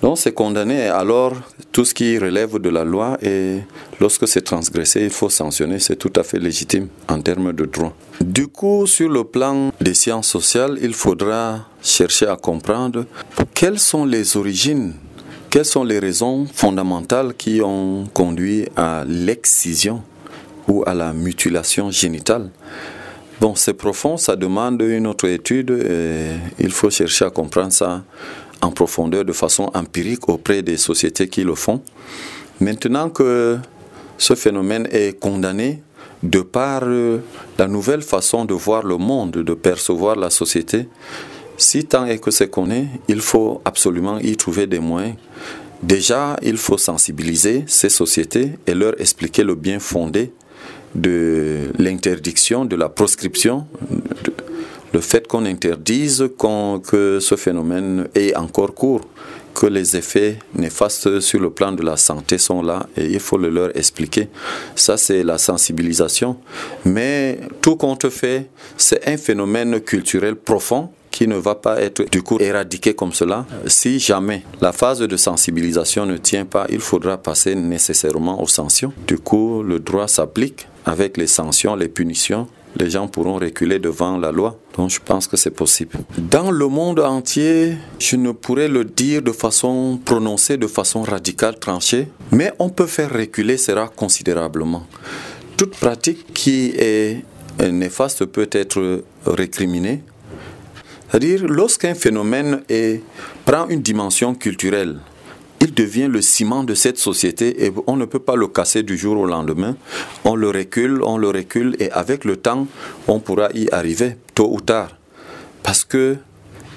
Donc 0.02 0.18
c'est 0.18 0.34
condamné. 0.34 0.88
Alors 0.88 1.34
tout 1.72 1.86
ce 1.86 1.94
qui 1.94 2.18
relève 2.18 2.58
de 2.58 2.70
la 2.70 2.84
loi 2.84 3.18
et 3.22 3.60
lorsque 4.00 4.28
c'est 4.28 4.42
transgressé, 4.42 5.02
il 5.04 5.12
faut 5.12 5.30
sanctionner. 5.30 5.80
C'est 5.80 5.96
tout 5.96 6.12
à 6.16 6.24
fait 6.24 6.40
légitime 6.40 6.88
en 7.08 7.22
termes 7.22 7.54
de 7.54 7.66
droit. 7.66 7.94
Du 8.20 8.48
coup, 8.48 8.88
sur 8.88 9.10
le 9.10 9.24
plan 9.24 9.72
des 9.80 9.94
sciences 9.94 10.28
sociales, 10.28 10.80
il 10.82 10.94
faudra 10.94 11.68
chercher 11.84 12.28
à 12.28 12.36
comprendre 12.36 13.06
quelles 13.54 13.80
sont 13.80 14.06
les 14.06 14.38
origines, 14.38 14.94
quelles 15.52 15.66
sont 15.66 15.84
les 15.84 16.00
raisons 16.00 16.48
fondamentales 16.52 17.36
qui 17.36 17.62
ont 17.64 18.06
conduit 18.12 18.68
à 18.76 19.04
l'excision 19.08 20.02
ou 20.68 20.84
à 20.88 20.96
la 20.96 21.14
mutilation 21.14 21.92
génitale. 21.92 22.50
Bon, 23.40 23.56
c'est 23.56 23.74
profond, 23.74 24.18
ça 24.18 24.36
demande 24.36 24.82
une 24.84 25.08
autre 25.08 25.28
étude 25.28 25.72
et 25.72 26.28
il 26.60 26.72
faut 26.72 26.92
chercher 26.92 27.26
à 27.26 27.32
comprendre 27.32 27.74
ça 27.74 28.04
en 28.62 28.72
profondeur 28.72 29.26
de 29.26 29.34
façon 29.34 29.70
empirique 29.74 30.30
auprès 30.30 30.62
des 30.62 30.78
sociétés 30.78 31.28
qui 31.28 31.44
le 31.44 31.56
font. 31.56 31.82
Maintenant 32.60 33.10
que 33.10 33.58
ce 34.18 34.36
phénomène 34.36 34.88
est 34.92 35.20
condamné 35.20 35.82
de 36.24 36.42
par 36.42 36.84
euh, 36.84 37.20
la 37.58 37.68
nouvelle 37.68 38.04
façon 38.04 38.46
de 38.46 38.54
voir 38.54 38.84
le 38.84 38.98
monde, 38.98 39.32
de 39.32 39.54
percevoir 39.54 40.16
la 40.16 40.30
société, 40.30 40.88
si 41.58 41.86
tant 41.86 42.06
est 42.06 42.20
que 42.20 42.32
c'est 42.32 42.50
qu'on 42.50 42.70
est, 42.72 42.88
il 43.08 43.22
faut 43.22 43.62
absolument 43.66 44.20
y 44.20 44.36
trouver 44.36 44.68
des 44.68 44.80
moyens. 44.80 45.16
Déjà, 45.84 46.38
il 46.44 46.58
faut 46.58 46.78
sensibiliser 46.78 47.64
ces 47.68 47.90
sociétés 47.90 48.52
et 48.68 48.74
leur 48.76 49.00
expliquer 49.02 49.44
le 49.44 49.56
bien 49.56 49.80
fondé 49.80 50.32
de 50.94 51.72
l'interdiction, 51.80 52.66
de 52.66 52.76
la 52.76 52.90
proscription, 52.90 53.66
le 54.94 55.02
fait 55.02 55.28
qu'on 55.28 55.46
interdise 55.46 56.30
que 56.84 57.20
ce 57.20 57.36
phénomène 57.36 58.08
est 58.16 58.36
encore 58.36 58.74
court, 58.74 59.02
que 59.54 59.66
les 59.66 59.96
effets 59.98 60.40
néfastes 60.56 61.20
sur 61.20 61.40
le 61.40 61.50
plan 61.50 61.72
de 61.72 61.84
la 61.84 61.98
santé 61.98 62.38
sont 62.38 62.62
là 62.62 62.88
et 62.98 63.06
il 63.06 63.20
faut 63.20 63.38
le 63.38 63.50
leur 63.50 63.76
expliquer. 63.78 64.30
Ça, 64.76 64.98
c'est 64.98 65.24
la 65.24 65.38
sensibilisation. 65.38 66.38
Mais 66.86 67.40
tout 67.62 67.76
compte 67.76 68.10
fait, 68.10 68.50
c'est 68.78 69.08
un 69.08 69.18
phénomène 69.18 69.80
culturel 69.82 70.36
profond 70.36 70.90
qui 71.12 71.28
ne 71.28 71.36
va 71.36 71.56
pas 71.56 71.82
être 71.82 72.10
du 72.10 72.24
coup 72.24 72.38
éradiqué 72.40 72.94
comme 72.94 73.12
cela. 73.12 73.46
Si 73.68 74.00
jamais 74.00 74.44
la 74.62 74.72
phase 74.72 75.00
de 75.00 75.18
sensibilisation 75.18 76.06
ne 76.06 76.18
tient 76.18 76.46
pas, 76.46 76.66
il 76.70 76.80
faudra 76.80 77.18
passer 77.18 77.54
nécessairement 77.54 78.42
aux 78.42 78.48
sanctions. 78.48 78.94
Du 79.08 79.18
coup, 79.18 79.62
le 79.62 79.80
droit 79.80 80.08
s'applique 80.08 80.68
avec 80.86 81.18
les 81.18 81.28
sanctions, 81.28 81.76
les 81.76 81.90
punitions 81.90 82.48
les 82.78 82.90
gens 82.90 83.08
pourront 83.08 83.36
reculer 83.36 83.80
devant 83.80 84.18
la 84.18 84.32
loi. 84.32 84.58
Donc 84.78 84.90
je 84.90 85.00
pense 85.04 85.28
que 85.28 85.38
c'est 85.38 85.52
possible. 85.52 85.98
Dans 86.18 86.52
le 86.52 86.68
monde 86.68 87.00
entier, 87.00 87.76
je 88.00 88.16
ne 88.16 88.32
pourrais 88.32 88.68
le 88.68 88.86
dire 88.86 89.22
de 89.22 89.32
façon 89.32 90.00
prononcée, 90.04 90.58
de 90.58 90.68
façon 90.68 91.02
radicale, 91.02 91.60
tranchée, 91.60 92.08
mais 92.32 92.52
on 92.60 92.70
peut 92.70 92.88
faire 92.88 93.12
reculer 93.14 93.58
cela 93.58 93.90
considérablement. 93.94 94.86
Toute 95.58 95.76
pratique 95.76 96.34
qui 96.34 96.74
est 96.78 97.24
néfaste 97.60 98.26
peut 98.26 98.50
être 98.52 99.04
récriminée. 99.26 100.02
C'est-à-dire, 101.10 101.46
lorsqu'un 101.46 101.94
phénomène 101.94 102.62
prend 103.46 103.68
une 103.68 103.82
dimension 103.82 104.34
culturelle, 104.34 105.00
il 105.62 105.76
devient 105.76 106.08
le 106.08 106.22
ciment 106.22 106.64
de 106.64 106.74
cette 106.74 106.98
société 106.98 107.66
et 107.66 107.72
on 107.86 107.96
ne 107.96 108.06
peut 108.06 108.20
pas 108.20 108.36
le 108.36 108.48
casser 108.48 108.82
du 108.82 108.98
jour 108.98 109.18
au 109.18 109.28
lendemain. 109.28 109.78
On 110.26 110.36
le 110.36 110.50
recule, 110.50 111.02
on 111.04 111.18
le 111.18 111.30
recule 111.30 111.76
et 111.80 111.92
avec 111.92 112.26
le 112.26 112.36
temps, 112.36 112.68
on 113.08 113.20
pourra 113.20 113.50
y 113.54 113.70
arriver 113.72 114.18
tôt 114.34 114.50
ou 114.52 114.60
tard. 114.60 114.98
Parce 115.62 115.86
que 115.86 116.18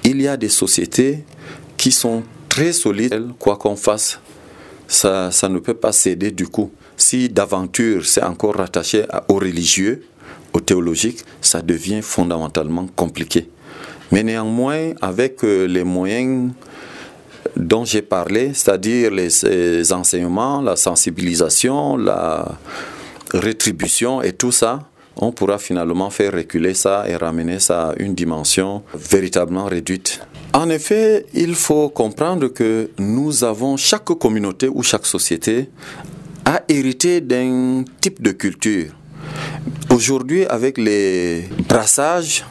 il 0.03 0.21
y 0.21 0.27
a 0.27 0.37
des 0.37 0.49
sociétés 0.49 1.23
qui 1.77 1.91
sont 1.91 2.21
très 2.47 2.73
solides, 2.73 3.31
quoi 3.39 3.57
qu'on 3.57 3.75
fasse, 3.75 4.19
ça, 4.87 5.31
ça 5.31 5.49
ne 5.49 5.57
peut 5.57 5.73
pas 5.73 5.91
céder 5.91 6.29
du 6.29 6.47
coup. 6.47 6.71
Si 6.95 7.27
d'aventure 7.27 8.05
c'est 8.05 8.23
encore 8.23 8.55
rattaché 8.55 9.05
aux 9.27 9.39
religieux, 9.39 10.05
aux 10.53 10.59
théologiques, 10.59 11.25
ça 11.41 11.63
devient 11.63 12.03
fondamentalement 12.03 12.87
compliqué. 12.95 13.49
Mais 14.11 14.21
néanmoins, 14.21 14.93
avec 15.01 15.43
euh, 15.43 15.65
les 15.65 15.83
moyens 15.83 16.51
dont 17.55 17.85
j'ai 17.85 18.01
parlé, 18.01 18.53
c'est-à-dire 18.53 19.11
les, 19.11 19.93
enseignements, 19.93 20.61
la 20.61 20.75
sensibilisation, 20.75 21.97
la 21.97 22.57
rétribution 23.33 24.21
et 24.21 24.33
tout 24.33 24.51
ça, 24.51 24.89
on 25.17 25.31
pourra 25.31 25.57
finalement 25.57 26.09
faire 26.09 26.33
reculer 26.33 26.73
ça 26.73 27.05
et 27.07 27.15
ramener 27.15 27.59
ça 27.59 27.89
à 27.89 27.93
une 27.97 28.13
dimension 28.13 28.83
véritablement 28.93 29.65
réduite. 29.65 30.21
En 30.53 30.69
effet, 30.69 31.25
il 31.33 31.55
faut 31.55 31.89
comprendre 31.89 32.47
que 32.49 32.89
nous 32.97 33.43
avons, 33.43 33.77
chaque 33.77 34.05
communauté 34.05 34.67
ou 34.67 34.83
chaque 34.83 35.05
société 35.05 35.69
a 36.45 36.61
hérité 36.67 37.21
d'un 37.21 37.83
type 38.01 38.21
de 38.21 38.31
culture. 38.31 38.91
Aujourd'hui, 39.89 40.45
avec 40.45 40.77
les 40.77 41.49
brassages, 41.67 42.45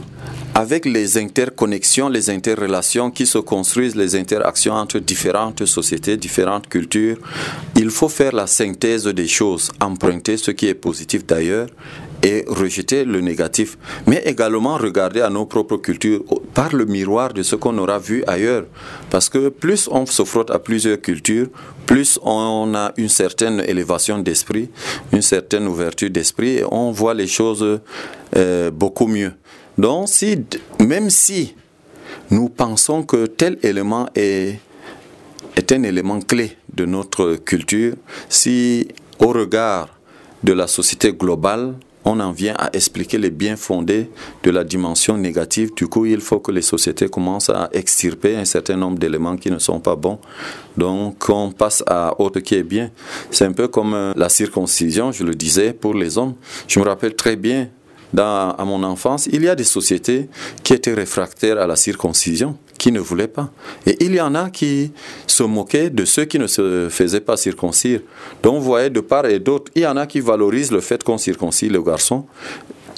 avec 0.54 0.84
les 0.84 1.18
interconnexions, 1.18 2.08
les 2.08 2.30
interrelations 2.30 3.10
qui 3.10 3.26
se 3.26 3.38
construisent, 3.38 3.96
les 3.96 4.14
interactions 4.14 4.74
entre 4.74 5.00
différentes 5.00 5.66
sociétés, 5.66 6.16
différentes 6.16 6.68
cultures, 6.68 7.18
il 7.74 7.90
faut 7.90 8.08
faire 8.08 8.32
la 8.32 8.46
synthèse 8.46 9.06
des 9.06 9.26
choses, 9.26 9.72
emprunter 9.80 10.36
ce 10.36 10.52
qui 10.52 10.68
est 10.68 10.74
positif 10.74 11.26
d'ailleurs 11.26 11.66
et 12.22 12.44
rejeter 12.46 13.04
le 13.04 13.20
négatif, 13.20 13.76
mais 14.06 14.22
également 14.24 14.76
regarder 14.76 15.20
à 15.20 15.28
nos 15.28 15.44
propres 15.44 15.76
cultures 15.76 16.22
par 16.54 16.74
le 16.74 16.86
miroir 16.86 17.32
de 17.34 17.42
ce 17.42 17.56
qu'on 17.56 17.76
aura 17.76 17.98
vu 17.98 18.22
ailleurs. 18.26 18.64
Parce 19.10 19.28
que 19.28 19.48
plus 19.48 19.88
on 19.90 20.06
se 20.06 20.24
frotte 20.24 20.50
à 20.50 20.58
plusieurs 20.58 21.00
cultures, 21.00 21.48
plus 21.84 22.18
on 22.22 22.72
a 22.74 22.92
une 22.96 23.10
certaine 23.10 23.60
élévation 23.66 24.20
d'esprit, 24.20 24.70
une 25.12 25.20
certaine 25.20 25.66
ouverture 25.66 26.10
d'esprit, 26.10 26.58
et 26.58 26.64
on 26.70 26.92
voit 26.92 27.12
les 27.12 27.26
choses 27.26 27.80
euh, 28.36 28.70
beaucoup 28.70 29.08
mieux. 29.08 29.32
Donc, 29.78 30.08
même 30.80 31.10
si 31.10 31.54
nous 32.30 32.48
pensons 32.48 33.02
que 33.02 33.26
tel 33.26 33.58
élément 33.62 34.08
est, 34.14 34.58
est 35.56 35.72
un 35.72 35.82
élément 35.82 36.20
clé 36.20 36.56
de 36.72 36.84
notre 36.84 37.36
culture, 37.36 37.94
si 38.28 38.88
au 39.18 39.28
regard 39.28 39.88
de 40.42 40.52
la 40.52 40.66
société 40.66 41.12
globale, 41.12 41.74
on 42.04 42.20
en 42.20 42.32
vient 42.32 42.54
à 42.58 42.70
expliquer 42.74 43.18
les 43.18 43.30
biens 43.30 43.56
fondés 43.56 44.10
de 44.42 44.50
la 44.50 44.62
dimension 44.62 45.16
négative. 45.16 45.72
Du 45.74 45.86
coup, 45.86 46.04
il 46.04 46.20
faut 46.20 46.38
que 46.38 46.52
les 46.52 46.62
sociétés 46.62 47.08
commencent 47.08 47.50
à 47.50 47.70
extirper 47.72 48.36
un 48.36 48.44
certain 48.44 48.76
nombre 48.76 48.98
d'éléments 48.98 49.36
qui 49.36 49.50
ne 49.50 49.58
sont 49.58 49.80
pas 49.80 49.96
bons. 49.96 50.18
Donc, 50.76 51.28
on 51.30 51.50
passe 51.50 51.82
à 51.86 52.20
autre 52.20 52.40
qui 52.40 52.56
est 52.56 52.62
bien. 52.62 52.90
C'est 53.30 53.46
un 53.46 53.52
peu 53.52 53.68
comme 53.68 53.94
euh, 53.94 54.12
la 54.16 54.28
circoncision, 54.28 55.12
je 55.12 55.24
le 55.24 55.34
disais, 55.34 55.72
pour 55.72 55.94
les 55.94 56.18
hommes. 56.18 56.34
Je 56.68 56.78
me 56.78 56.84
rappelle 56.84 57.14
très 57.14 57.36
bien 57.36 57.68
à 58.22 58.64
mon 58.64 58.82
enfance, 58.82 59.28
il 59.32 59.42
y 59.42 59.48
a 59.48 59.54
des 59.54 59.64
sociétés 59.64 60.28
qui 60.62 60.72
étaient 60.72 60.94
réfractaires 60.94 61.60
à 61.60 61.66
la 61.66 61.76
circoncision, 61.76 62.56
qui 62.78 62.92
ne 62.92 63.00
voulaient 63.00 63.28
pas. 63.28 63.50
Et 63.86 63.96
il 64.04 64.14
y 64.14 64.20
en 64.20 64.34
a 64.34 64.50
qui 64.50 64.92
se 65.26 65.42
moquaient 65.42 65.90
de 65.90 66.04
ceux 66.04 66.24
qui 66.24 66.38
ne 66.38 66.46
se 66.46 66.88
faisaient 66.90 67.20
pas 67.20 67.36
circoncire. 67.36 68.00
Donc, 68.42 68.56
vous 68.56 68.64
voyez, 68.64 68.90
de 68.90 69.00
part 69.00 69.26
et 69.26 69.38
d'autre, 69.38 69.70
il 69.74 69.82
y 69.82 69.86
en 69.86 69.96
a 69.96 70.06
qui 70.06 70.20
valorisent 70.20 70.72
le 70.72 70.80
fait 70.80 71.02
qu'on 71.02 71.18
circoncie 71.18 71.68
le 71.68 71.82
garçon. 71.82 72.26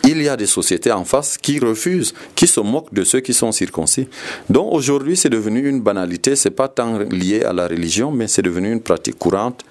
Il 0.04 0.22
y 0.22 0.28
a 0.28 0.36
des 0.36 0.46
sociétés 0.46 0.92
en 0.92 1.04
face 1.04 1.36
qui 1.36 1.58
refusent, 1.58 2.14
qui 2.36 2.46
se 2.46 2.60
moquent 2.60 2.94
de 2.94 3.02
ceux 3.02 3.20
qui 3.20 3.34
sont 3.34 3.50
circoncis. 3.50 4.06
Donc 4.48 4.72
aujourd'hui, 4.72 5.16
c'est 5.16 5.30
devenu 5.30 5.68
une 5.68 5.80
banalité. 5.80 6.36
C'est 6.36 6.50
pas 6.50 6.68
tant 6.68 6.98
lié 6.98 7.42
à 7.42 7.52
la 7.52 7.66
religion, 7.66 8.12
mais 8.12 8.28
c'est 8.28 8.42
devenu 8.42 8.72
une 8.72 8.80
pratique 8.80 9.18
courante 9.18 9.64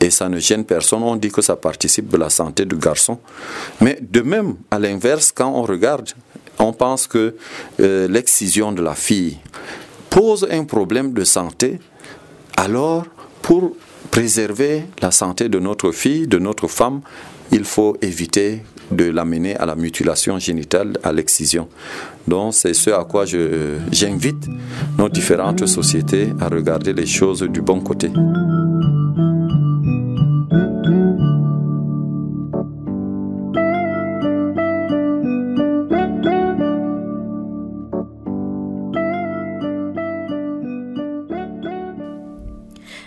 et 0.00 0.10
ça 0.10 0.28
ne 0.28 0.38
gêne 0.38 0.64
personne. 0.64 1.02
On 1.02 1.16
dit 1.16 1.30
que 1.30 1.42
ça 1.42 1.56
participe 1.56 2.08
de 2.08 2.16
la 2.16 2.30
santé 2.30 2.64
du 2.64 2.76
garçon. 2.76 3.18
Mais 3.80 3.98
de 4.00 4.20
même, 4.20 4.56
à 4.70 4.78
l'inverse, 4.78 5.32
quand 5.32 5.50
on 5.50 5.62
regarde, 5.62 6.10
on 6.58 6.72
pense 6.72 7.06
que 7.06 7.34
euh, 7.80 8.08
l'excision 8.08 8.72
de 8.72 8.82
la 8.82 8.94
fille 8.94 9.38
pose 10.10 10.46
un 10.50 10.64
problème 10.64 11.12
de 11.12 11.24
santé. 11.24 11.78
Alors, 12.56 13.04
pour 13.42 13.76
préserver 14.10 14.84
la 15.02 15.10
santé 15.10 15.48
de 15.48 15.58
notre 15.58 15.92
fille, 15.92 16.26
de 16.26 16.38
notre 16.38 16.68
femme, 16.68 17.00
il 17.52 17.64
faut 17.64 17.96
éviter 18.00 18.62
de 18.90 19.04
l'amener 19.04 19.56
à 19.56 19.66
la 19.66 19.74
mutilation 19.74 20.38
génitale, 20.38 20.98
à 21.02 21.12
l'excision. 21.12 21.68
Donc 22.26 22.54
c'est 22.54 22.74
ce 22.74 22.90
à 22.90 23.04
quoi 23.04 23.24
j'invite 23.26 24.46
nos 24.98 25.08
différentes 25.08 25.66
sociétés 25.66 26.28
à 26.40 26.48
regarder 26.48 26.92
les 26.92 27.06
choses 27.06 27.42
du 27.42 27.62
bon 27.62 27.80
côté. 27.80 28.10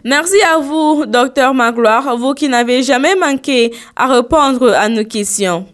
Merci 0.03 0.37
à 0.53 0.59
vous, 0.59 1.05
docteur 1.05 1.53
Magloire, 1.53 2.15
vous 2.17 2.33
qui 2.33 2.47
n'avez 2.47 2.83
jamais 2.83 3.15
manqué 3.15 3.73
à 3.95 4.07
répondre 4.07 4.73
à 4.73 4.87
nos 4.89 5.03
questions. 5.05 5.65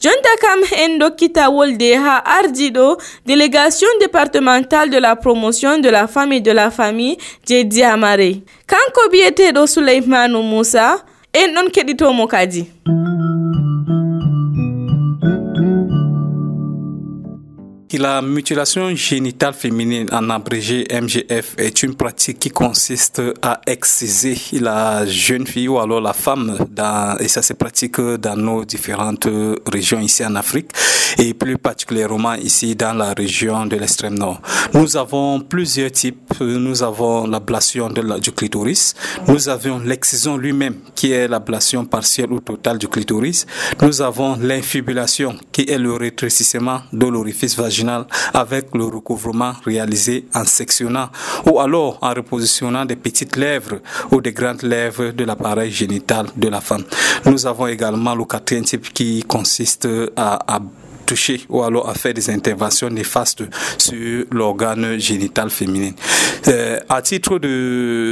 jonta 0.00 0.30
kam 0.40 0.60
en 0.82 0.98
dokkitawol 0.98 1.76
de 1.76 1.90
ha 2.00 2.14
ardiɗo 2.38 2.96
délégation 3.26 3.88
départementale 4.00 4.88
de 4.88 4.96
la 4.98 5.16
promotion 5.16 5.78
de 5.78 5.90
la 5.90 6.06
femme 6.06 6.32
et 6.32 6.40
de 6.40 6.50
la 6.50 6.70
famille 6.70 7.18
je 7.48 7.62
diamare 7.62 8.40
kanko 8.66 9.10
biyeteɗo 9.12 9.66
souleymanu 9.66 10.40
moussa 10.42 10.96
en 11.36 11.48
ɗon 11.54 11.68
keɗitomo 11.74 12.26
kadi 12.26 12.64
La 17.98 18.20
mutilation 18.20 18.94
génitale 18.94 19.54
féminine, 19.54 20.08
en 20.12 20.28
abrégé 20.28 20.86
MGF, 20.90 21.54
est 21.56 21.82
une 21.82 21.94
pratique 21.94 22.38
qui 22.38 22.50
consiste 22.50 23.22
à 23.40 23.60
exciser 23.66 24.36
la 24.60 25.06
jeune 25.06 25.46
fille 25.46 25.68
ou 25.68 25.78
alors 25.78 26.00
la 26.00 26.12
femme, 26.12 26.58
et 27.20 27.28
ça 27.28 27.40
se 27.40 27.54
pratique 27.54 28.00
dans 28.00 28.36
nos 28.36 28.64
différentes 28.64 29.28
régions 29.72 30.00
ici 30.00 30.24
en 30.26 30.34
Afrique, 30.34 30.72
et 31.18 31.32
plus 31.32 31.56
particulièrement 31.56 32.34
ici 32.34 32.76
dans 32.76 32.92
la 32.92 33.14
région 33.14 33.64
de 33.64 33.76
l'extrême 33.76 34.18
nord. 34.18 34.42
Nous 34.74 34.96
avons 34.96 35.40
plusieurs 35.40 35.92
types. 35.92 36.34
Nous 36.40 36.82
avons 36.82 37.26
l'ablation 37.26 37.88
du 37.88 38.32
clitoris, 38.32 38.94
nous 39.28 39.48
avons 39.48 39.78
l'excision 39.78 40.36
lui-même, 40.36 40.74
qui 40.94 41.12
est 41.12 41.28
l'ablation 41.28 41.86
partielle 41.86 42.30
ou 42.32 42.40
totale 42.40 42.76
du 42.78 42.88
clitoris, 42.88 43.46
nous 43.80 44.02
avons 44.02 44.36
l'infibulation, 44.36 45.36
qui 45.50 45.62
est 45.62 45.78
le 45.78 45.94
rétrécissement 45.94 46.82
de 46.92 47.06
l'orifice 47.06 47.56
vaginal 47.56 47.85
avec 48.34 48.74
le 48.74 48.84
recouvrement 48.84 49.52
réalisé 49.64 50.26
en 50.34 50.44
sectionnant 50.44 51.08
ou 51.46 51.60
alors 51.60 51.98
en 52.02 52.14
repositionnant 52.14 52.84
des 52.84 52.96
petites 52.96 53.36
lèvres 53.36 53.80
ou 54.10 54.20
des 54.20 54.32
grandes 54.32 54.62
lèvres 54.62 55.10
de 55.10 55.24
l'appareil 55.24 55.70
génital 55.70 56.26
de 56.36 56.48
la 56.48 56.60
femme. 56.60 56.84
Nous 57.24 57.46
avons 57.46 57.66
également 57.66 58.14
le 58.14 58.24
quatrième 58.24 58.64
type 58.64 58.92
qui 58.92 59.22
consiste 59.26 59.88
à, 60.16 60.56
à 60.56 60.60
toucher 61.06 61.40
ou 61.48 61.62
alors 61.62 61.88
à 61.88 61.94
faire 61.94 62.12
des 62.12 62.28
interventions 62.28 62.90
néfastes 62.90 63.44
sur 63.78 64.26
l'organe 64.30 64.98
génital 64.98 65.48
féminin. 65.48 65.92
Euh, 66.48 66.78
à 66.88 67.02
titre 67.02 67.38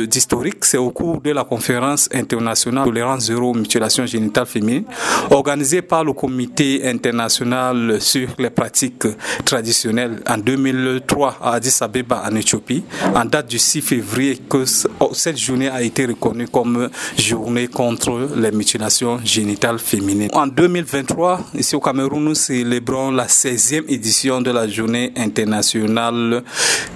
d'historique, 0.07 0.65
c'est 0.65 0.77
au 0.77 0.91
cours 0.91 1.21
de 1.21 1.31
la 1.31 1.45
conférence 1.45 2.09
internationale 2.13 2.85
tolérance 2.85 3.27
zéro 3.27 3.55
mutilation 3.55 4.07
génitale 4.07 4.47
féminine 4.47 4.85
organisée 5.31 5.83
par 5.83 6.03
le 6.05 6.13
comité 6.13 6.87
international 6.87 8.01
sur 8.01 8.29
les 8.39 8.51
pratiques 8.51 9.07
traditionnelles 9.45 10.21
en 10.29 10.39
2003 10.39 11.39
à 11.41 11.53
Addis 11.55 11.79
Abeba 11.81 12.25
en 12.29 12.35
Éthiopie, 12.35 12.83
en 13.15 13.25
date 13.25 13.49
du 13.49 13.59
6 13.59 13.81
février 13.83 14.41
que 14.49 14.65
cette 15.13 15.39
journée 15.39 15.69
a 15.69 15.83
été 15.83 16.07
reconnue 16.07 16.49
comme 16.49 16.89
journée 17.17 17.69
contre 17.69 18.31
les 18.37 18.51
mutilations 18.51 19.21
génitales 19.25 19.79
féminines. 19.79 20.31
En 20.33 20.47
2023, 20.47 21.41
ici 21.57 21.77
au 21.77 21.81
Cameroun, 21.81 22.25
nous 22.25 22.35
célébrons 22.35 23.11
la 23.11 23.27
16e 23.27 23.85
édition 23.89 24.41
de 24.41 24.51
la 24.51 24.67
journée 24.69 25.13
internationale 25.17 26.43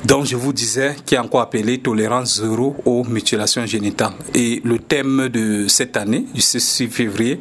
dont 0.04 0.24
je 0.24 0.36
vous 0.36 0.52
disais 0.52 0.96
qui 1.04 1.14
est 1.14 1.18
encore 1.18 1.40
appelée 1.40 1.78
tolérance 1.78 2.40
zéro 2.40 2.76
aux 2.84 3.04
mutilations 3.04 3.66
génitales. 3.66 4.12
Et 4.34 4.60
le 4.64 4.78
thème 4.78 5.28
de 5.28 5.66
cette 5.68 5.96
année, 5.96 6.24
du 6.34 6.40
6 6.40 6.88
février, 6.88 7.38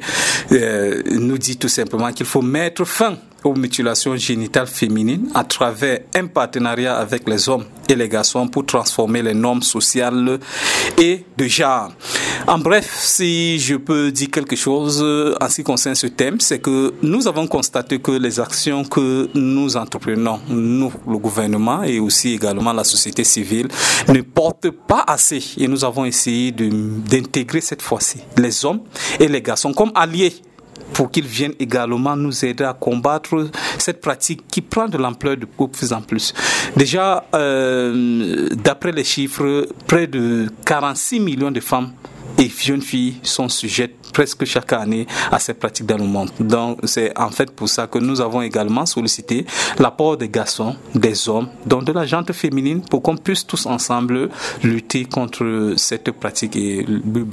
euh, 0.52 1.02
nous 1.12 1.38
dit 1.38 1.58
tout 1.58 1.67
simplement 1.67 2.12
qu'il 2.12 2.26
faut 2.26 2.41
mettre 2.41 2.86
fin 2.86 3.17
aux 3.47 3.55
mutilations 3.55 4.15
génitales 4.15 4.67
féminines 4.67 5.29
à 5.33 5.43
travers 5.43 5.99
un 6.15 6.27
partenariat 6.27 6.97
avec 6.97 7.27
les 7.27 7.49
hommes 7.49 7.65
et 7.89 7.95
les 7.95 8.10
garçons 8.10 8.47
pour 8.47 8.65
transformer 8.65 9.21
les 9.21 9.33
normes 9.33 9.62
sociales 9.62 10.39
et 10.97 11.23
de 11.38 11.45
genre. 11.45 11.91
En 12.47 12.60
bref, 12.60 12.97
si 12.99 13.60
je 13.60 13.75
peux 13.75 14.12
dire 14.12 14.29
quelque 14.31 14.55
chose 14.55 15.01
en 15.39 15.49
ce 15.49 15.55
qui 15.55 15.63
concerne 15.63 15.95
ce 15.95 16.07
thème, 16.07 16.39
c'est 16.39 16.60
que 16.60 16.93
nous 17.01 17.27
avons 17.27 17.47
constaté 17.47 17.99
que 17.99 18.12
les 18.12 18.39
actions 18.39 18.83
que 18.83 19.29
nous 19.33 19.77
entreprenons, 19.77 20.39
nous, 20.49 20.91
le 21.07 21.17
gouvernement 21.17 21.83
et 21.83 21.99
aussi 21.99 22.33
également 22.33 22.73
la 22.73 22.83
société 22.83 23.23
civile, 23.23 23.67
ne 24.07 24.21
portent 24.21 24.71
pas 24.71 25.03
assez. 25.07 25.43
Et 25.57 25.67
nous 25.67 25.83
avons 25.86 26.05
essayé 26.05 26.51
d'intégrer 26.51 27.62
cette 27.62 27.81
fois-ci 27.81 28.19
les 28.38 28.65
hommes 28.65 28.81
et 29.19 29.27
les 29.27 29.41
garçons 29.41 29.73
comme 29.73 29.91
alliés 29.95 30.33
pour 30.94 31.12
qu'ils 31.12 31.28
viennent 31.28 31.54
également 31.60 32.16
nous 32.16 32.46
aider 32.46 32.63
à 32.63 32.74
combattre 32.74 33.50
cette 33.78 34.02
pratique 34.02 34.44
qui 34.48 34.62
prend 34.62 34.88
de 34.88 34.98
l'ampleur 34.98 35.38
de 35.38 35.46
plus 35.46 35.94
en 35.94 36.02
plus. 36.02 36.34
Déjà, 36.76 37.26
euh, 37.36 38.50
d'après 38.56 38.92
les 38.92 39.04
chiffres, 39.04 39.68
près 39.86 40.08
de 40.08 40.48
46 40.66 41.20
millions 41.20 41.52
de 41.52 41.60
femmes 41.60 41.92
et 42.38 42.50
jeunes 42.50 42.82
filles 42.82 43.16
sont 43.24 43.50
sujettes 43.50 43.96
presque 44.17 44.45
chaque 44.45 44.73
année 44.73 45.06
à 45.32 45.38
ces 45.38 45.53
pratiques 45.53 45.86
dans 45.86 45.99
le 45.99 46.06
monde. 46.06 46.32
Donc 46.39 46.80
c'est 46.86 47.15
en 47.15 47.30
fait 47.30 47.51
pour 47.51 47.69
ça 47.69 47.86
que 47.86 47.99
nous 47.99 48.19
avons 48.19 48.41
également 48.41 48.88
sollicité 48.88 49.45
l'apport 49.77 50.17
des 50.17 50.27
garçons, 50.27 50.75
des 50.95 51.30
hommes, 51.30 51.49
donc 51.67 51.84
de 51.84 51.91
la 51.91 52.03
gente 52.08 52.34
féminine 52.34 52.82
pour 52.82 53.03
qu'on 53.03 53.15
puisse 53.15 53.45
tous 53.45 53.67
ensemble 53.67 54.30
lutter 54.63 55.06
contre 55.06 55.75
cette 55.77 56.10
pratique 56.10 56.56
et 56.56 56.84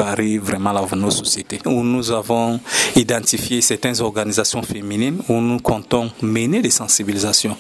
barrer 0.03 0.37
vraiment 0.37 0.73
la 0.73 0.85
nos 0.95 1.11
sociétés. 1.11 1.59
Où 1.65 1.83
nous 1.83 2.11
avons 2.11 2.61
identifié 2.97 3.63
certaines 3.63 4.03
organisations 4.03 4.63
féminines 4.63 5.23
où 5.31 5.41
nous 5.41 5.61
comptons 5.61 6.11
mener 6.21 6.61
des 6.61 6.75
sensibilisations. 6.83 7.57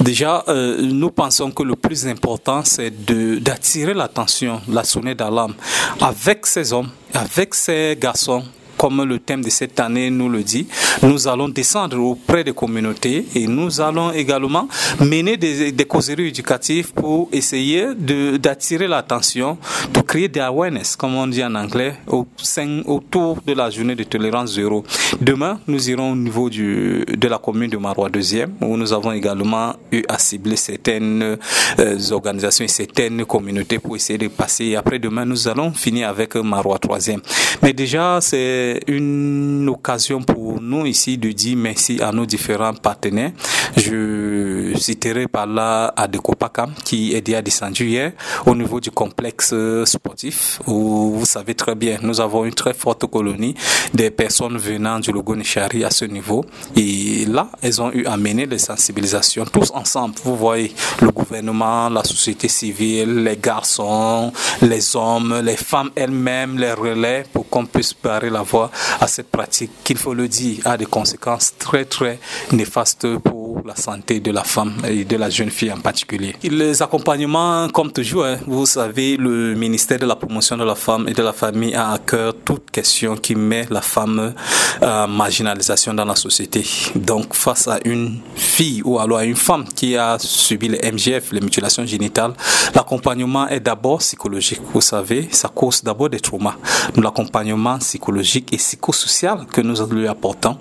Déjà, 0.00 0.42
euh, 0.48 0.82
nous 0.82 1.12
pensons 1.12 1.52
que 1.52 1.62
le 1.62 1.76
plus 1.76 2.08
important 2.08 2.62
c'est 2.64 2.92
d'attirer 3.40 3.94
l'attention, 3.94 4.60
la 4.68 4.82
sonnette 4.82 5.18
d'alarme 5.18 5.54
avec 6.00 6.44
ces 6.46 6.72
hommes 6.72 6.90
avec 7.14 7.54
ces 7.54 7.96
garçons 8.00 8.42
comme 8.76 9.04
le 9.04 9.18
thème 9.18 9.42
de 9.42 9.50
cette 9.50 9.78
année 9.80 10.10
nous 10.10 10.28
le 10.28 10.42
dit, 10.42 10.66
nous 11.02 11.28
allons 11.28 11.48
descendre 11.48 11.98
auprès 11.98 12.44
des 12.44 12.52
communautés 12.52 13.26
et 13.34 13.46
nous 13.46 13.80
allons 13.80 14.12
également 14.12 14.68
mener 15.00 15.36
des, 15.36 15.72
des 15.72 15.84
causeries 15.84 16.28
éducatives 16.28 16.92
pour 16.92 17.28
essayer 17.32 17.88
d'attirer 17.94 18.86
l'attention, 18.86 19.58
de 19.92 20.00
créer 20.00 20.28
des 20.28 20.40
awareness, 20.40 20.96
comme 20.96 21.14
on 21.16 21.26
dit 21.26 21.44
en 21.44 21.54
anglais, 21.54 21.94
au 22.06 22.26
sein, 22.36 22.82
autour 22.86 23.38
de 23.46 23.52
la 23.52 23.70
journée 23.70 23.94
de 23.94 24.04
tolérance 24.04 24.54
zéro. 24.54 24.84
Demain, 25.20 25.60
nous 25.66 25.90
irons 25.90 26.12
au 26.12 26.16
niveau 26.16 26.50
du, 26.50 27.04
de 27.06 27.28
la 27.28 27.38
commune 27.38 27.70
de 27.70 27.76
Marois 27.76 28.08
2e, 28.10 28.48
où 28.60 28.76
nous 28.76 28.92
avons 28.92 29.12
également 29.12 29.74
eu 29.92 30.02
à 30.08 30.18
cibler 30.18 30.56
certaines 30.56 31.36
euh, 31.78 32.10
organisations 32.10 32.64
et 32.64 32.68
certaines 32.68 33.24
communautés 33.24 33.78
pour 33.78 33.96
essayer 33.96 34.18
de 34.18 34.28
passer. 34.28 34.76
Après 34.76 34.98
demain, 34.98 35.24
nous 35.24 35.48
allons 35.48 35.72
finir 35.72 36.08
avec 36.08 36.34
Marois 36.36 36.78
3e. 36.78 37.20
Mais 37.62 37.72
déjà, 37.72 38.18
c'est 38.20 38.63
une 38.86 39.68
occasion 39.68 40.22
pour 40.22 40.60
nous 40.60 40.86
ici 40.86 41.18
de 41.18 41.30
dire 41.32 41.56
merci 41.56 42.00
à 42.00 42.12
nos 42.12 42.26
différents 42.26 42.74
partenaires. 42.74 43.32
Je 43.76 44.72
citerai 44.76 45.26
par 45.28 45.46
là 45.46 45.92
Adekopakam 45.96 46.72
qui 46.84 47.14
est 47.14 47.20
déjà 47.20 47.42
descendu 47.42 47.86
hier 47.86 48.12
au 48.46 48.54
niveau 48.54 48.80
du 48.80 48.90
complexe 48.90 49.54
sportif 49.84 50.60
où 50.66 51.14
vous 51.18 51.26
savez 51.26 51.54
très 51.54 51.74
bien, 51.74 51.98
nous 52.02 52.20
avons 52.20 52.44
une 52.44 52.54
très 52.54 52.74
forte 52.74 53.06
colonie 53.06 53.54
des 53.92 54.10
personnes 54.10 54.56
venant 54.56 54.98
du 55.00 55.12
Logo 55.12 55.36
Nishari 55.36 55.84
à 55.84 55.90
ce 55.90 56.04
niveau. 56.04 56.44
Et 56.76 57.24
là, 57.26 57.48
elles 57.62 57.80
ont 57.80 57.92
eu 57.92 58.06
à 58.06 58.16
mener 58.16 58.46
des 58.46 58.58
sensibilisations 58.58 59.44
tous 59.44 59.70
ensemble. 59.74 60.14
Vous 60.24 60.36
voyez, 60.36 60.72
le 61.00 61.10
gouvernement, 61.10 61.88
la 61.88 62.04
société 62.04 62.48
civile, 62.48 63.24
les 63.24 63.36
garçons, 63.36 64.32
les 64.62 64.96
hommes, 64.96 65.40
les 65.42 65.56
femmes 65.56 65.90
elles-mêmes, 65.94 66.58
les 66.58 66.72
relais 66.72 67.24
pour 67.32 67.48
qu'on 67.48 67.66
puisse 67.66 67.94
barrer 68.02 68.30
la 68.30 68.42
voie 68.42 68.53
à 68.62 69.06
cette 69.06 69.30
pratique 69.30 69.70
qu'il 69.84 69.98
faut 69.98 70.14
le 70.14 70.28
dire 70.28 70.66
a 70.66 70.76
des 70.76 70.86
conséquences 70.86 71.54
très 71.58 71.84
très 71.84 72.18
néfastes 72.52 73.18
pour 73.18 73.43
la 73.64 73.74
santé 73.76 74.20
de 74.20 74.30
la 74.30 74.44
femme 74.44 74.74
et 74.86 75.04
de 75.04 75.16
la 75.16 75.30
jeune 75.30 75.48
fille 75.48 75.72
en 75.72 75.80
particulier. 75.80 76.36
Les 76.42 76.82
accompagnements, 76.82 77.66
comme 77.70 77.90
toujours, 77.90 78.26
hein, 78.26 78.36
vous 78.46 78.66
savez, 78.66 79.16
le 79.16 79.54
ministère 79.54 79.98
de 79.98 80.04
la 80.04 80.16
promotion 80.16 80.58
de 80.58 80.64
la 80.64 80.74
femme 80.74 81.08
et 81.08 81.14
de 81.14 81.22
la 81.22 81.32
famille 81.32 81.74
a 81.74 81.92
à 81.92 81.98
cœur 81.98 82.34
toute 82.44 82.70
question 82.70 83.16
qui 83.16 83.34
met 83.34 83.66
la 83.70 83.80
femme 83.80 84.34
à 84.82 85.06
marginalisation 85.06 85.94
dans 85.94 86.04
la 86.04 86.14
société. 86.14 86.62
Donc 86.94 87.32
face 87.32 87.66
à 87.66 87.78
une 87.86 88.20
fille 88.34 88.82
ou 88.84 88.98
alors 88.98 89.18
à 89.18 89.24
une 89.24 89.36
femme 89.36 89.64
qui 89.64 89.96
a 89.96 90.18
subi 90.18 90.68
les 90.68 90.92
MGF, 90.92 91.32
les 91.32 91.40
mutilations 91.40 91.86
génitales, 91.86 92.34
l'accompagnement 92.74 93.48
est 93.48 93.60
d'abord 93.60 93.98
psychologique. 94.00 94.60
Vous 94.74 94.82
savez, 94.82 95.28
ça 95.30 95.48
cause 95.48 95.82
d'abord 95.82 96.10
des 96.10 96.20
traumas. 96.20 96.56
L'accompagnement 96.96 97.78
psychologique 97.78 98.52
et 98.52 98.58
psychosocial 98.58 99.46
que 99.46 99.62
nous 99.62 99.76
lui 99.90 100.06
apportons 100.06 100.58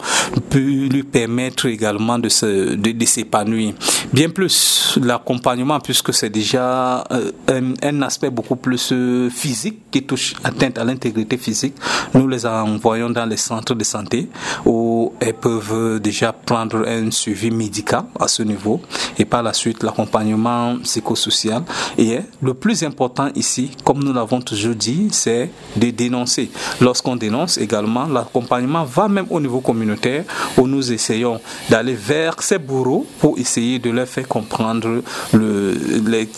peut 0.50 0.60
lui 0.60 1.04
permettre 1.04 1.66
également 1.66 2.18
de, 2.18 2.30
se, 2.30 2.76
de 2.76 2.93
de 2.94 3.06
s'épanouir. 3.06 3.74
Bien 4.12 4.30
plus, 4.30 4.98
l'accompagnement, 5.02 5.80
puisque 5.80 6.14
c'est 6.14 6.30
déjà 6.30 7.04
euh, 7.12 7.32
un, 7.82 8.02
aspect 8.02 8.30
beaucoup 8.30 8.56
plus 8.56 8.92
euh, 8.92 9.30
physique 9.30 9.80
qui 9.92 10.04
touche 10.04 10.36
atteinte 10.44 10.78
à 10.78 10.84
l'intégrité 10.84 11.38
physique, 11.38 11.76
nous 12.14 12.28
les 12.28 12.46
envoyons 12.46 13.10
dans 13.10 13.26
les 13.26 13.38
centres 13.38 13.76
de 13.76 13.84
santé 13.84 14.30
où 14.66 15.14
elles 15.20 15.34
peuvent 15.34 16.00
déjà 16.00 16.34
prendre 16.34 16.88
un 16.88 17.12
suivi 17.12 17.52
médical 17.52 18.04
à 18.20 18.28
ce 18.28 18.44
niveau 18.44 18.82
et 19.18 19.26
par 19.26 19.44
la 19.44 19.54
suite 19.54 19.84
l'accompagnement 19.84 20.78
psychosocial. 20.84 21.64
Et 21.98 22.20
le 22.42 22.54
plus 22.54 22.84
important 22.84 23.30
ici, 23.36 23.72
comme 23.84 24.04
nous 24.04 24.14
l'avons 24.14 24.42
toujours 24.42 24.76
dit, 24.76 25.08
c'est 25.12 25.50
de 25.76 25.90
dénoncer. 25.90 26.52
Lorsqu'on 26.82 27.16
dénonce 27.16 27.58
également, 27.58 28.06
l'accompagnement 28.06 28.84
va 28.84 29.08
même 29.08 29.28
au 29.30 29.40
niveau 29.40 29.62
communautaire 29.62 30.26
où 30.58 30.68
nous 30.68 30.92
essayons 30.92 31.40
d'aller 31.70 31.94
vers 31.96 32.42
ces 32.42 32.58
bourreaux 32.58 32.83
pour 33.20 33.38
essayer 33.38 33.80
de 33.80 33.90
leur 33.90 34.08
faire 34.08 34.28
comprendre 34.28 35.02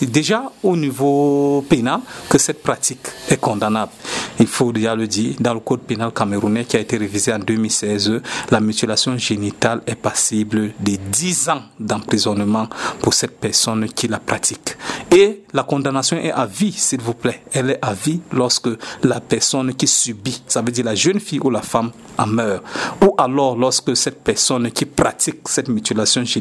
déjà 0.02 0.50
au 0.62 0.76
niveau 0.76 1.64
pénal 1.68 2.00
que 2.28 2.38
cette 2.38 2.62
pratique 2.62 3.06
est 3.28 3.40
condamnable. 3.40 3.92
Il 4.38 4.46
faut 4.46 4.72
déjà 4.72 4.94
le 4.94 5.06
dire, 5.06 5.34
dans 5.40 5.54
le 5.54 5.60
code 5.60 5.80
pénal 5.80 6.12
camerounais 6.12 6.64
qui 6.64 6.76
a 6.76 6.80
été 6.80 6.98
révisé 6.98 7.32
en 7.32 7.38
2016, 7.38 8.20
la 8.50 8.60
mutilation 8.60 9.16
génitale 9.16 9.82
est 9.86 9.94
passible 9.94 10.72
de 10.78 10.96
10 11.10 11.48
ans 11.48 11.62
d'emprisonnement 11.80 12.68
pour 13.00 13.14
cette 13.14 13.38
personne 13.38 13.88
qui 13.88 14.08
la 14.08 14.18
pratique. 14.18 14.76
Et 15.10 15.44
la 15.52 15.62
condamnation 15.62 16.18
est 16.18 16.32
à 16.32 16.44
vie, 16.44 16.72
s'il 16.72 17.00
vous 17.00 17.14
plaît. 17.14 17.42
Elle 17.52 17.70
est 17.70 17.78
à 17.80 17.94
vie 17.94 18.20
lorsque 18.32 18.68
la 19.02 19.20
personne 19.20 19.74
qui 19.74 19.86
subit, 19.86 20.42
ça 20.46 20.60
veut 20.60 20.72
dire 20.72 20.84
la 20.84 20.94
jeune 20.94 21.20
fille 21.20 21.40
ou 21.42 21.50
la 21.50 21.62
femme, 21.62 21.92
en 22.18 22.26
meurt. 22.26 22.62
Ou 23.02 23.14
alors 23.16 23.56
lorsque 23.56 23.96
cette 23.96 24.22
personne 24.22 24.70
qui 24.70 24.84
pratique 24.84 25.48
cette 25.48 25.68
mutilation 25.68 26.24
génitale 26.24 26.35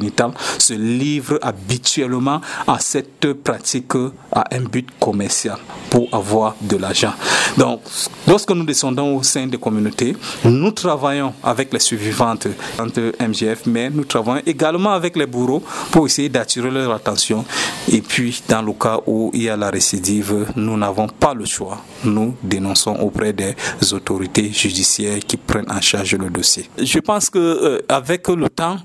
se 0.58 0.74
livre 0.74 1.40
habituellement 1.42 2.42
à 2.68 2.80
cette 2.80 3.34
pratique 3.34 3.94
à 4.32 4.44
un 4.52 4.62
but 4.62 4.88
commercial 5.00 5.58
pour 5.90 6.08
avoir 6.12 6.56
de 6.62 6.78
l'argent. 6.78 7.14
Donc, 7.58 7.82
lorsque 8.28 8.52
nous 8.52 8.64
descendons 8.66 9.16
au 9.18 9.24
sein 9.24 9.48
des 9.48 9.58
communautés, 9.58 10.16
nous 10.44 10.72
travaillons 10.72 11.34
avec 11.44 11.72
les 11.74 11.80
survivantes 11.80 12.48
de 12.96 13.14
MGF, 13.20 13.66
mais 13.66 13.90
nous 13.90 14.04
travaillons 14.06 14.42
également 14.46 14.92
avec 14.92 15.16
les 15.16 15.26
bourreaux 15.26 15.64
pour 15.92 16.06
essayer 16.06 16.30
d'attirer 16.30 16.72
leur 16.72 16.92
attention. 16.92 17.46
Et 17.92 18.02
puis, 18.02 18.42
dans 18.48 18.62
le 18.62 18.74
cas 18.74 19.00
où 19.06 19.32
il 19.34 19.44
y 19.44 19.50
a 19.50 19.56
la 19.56 19.70
récidive, 19.70 20.48
nous 20.56 20.78
n'avons 20.78 21.08
pas 21.08 21.34
le 21.34 21.46
choix. 21.46 21.82
Nous 22.04 22.36
dénonçons 22.44 22.96
auprès 22.96 23.34
des 23.34 23.56
autorités 23.94 24.52
judiciaires 24.52 25.20
qui 25.26 25.38
prennent 25.38 25.72
en 25.72 25.82
charge 25.82 26.16
le 26.16 26.30
dossier. 26.30 26.70
Je 26.78 27.00
pense 27.00 27.30
que 27.30 27.40
euh, 27.40 27.80
avec 27.88 28.28
le 28.28 28.50
temps, 28.50 28.78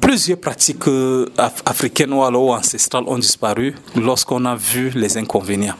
plusieurs 0.00 0.35
pratiques 0.36 0.88
euh, 0.88 1.26
africaines 1.64 2.12
ou 2.12 2.22
alors 2.22 2.50
ancestrales 2.50 3.04
ont 3.06 3.18
disparu 3.18 3.74
lorsqu'on 3.96 4.44
a 4.44 4.54
vu 4.54 4.90
les 4.94 5.16
inconvénients. 5.16 5.76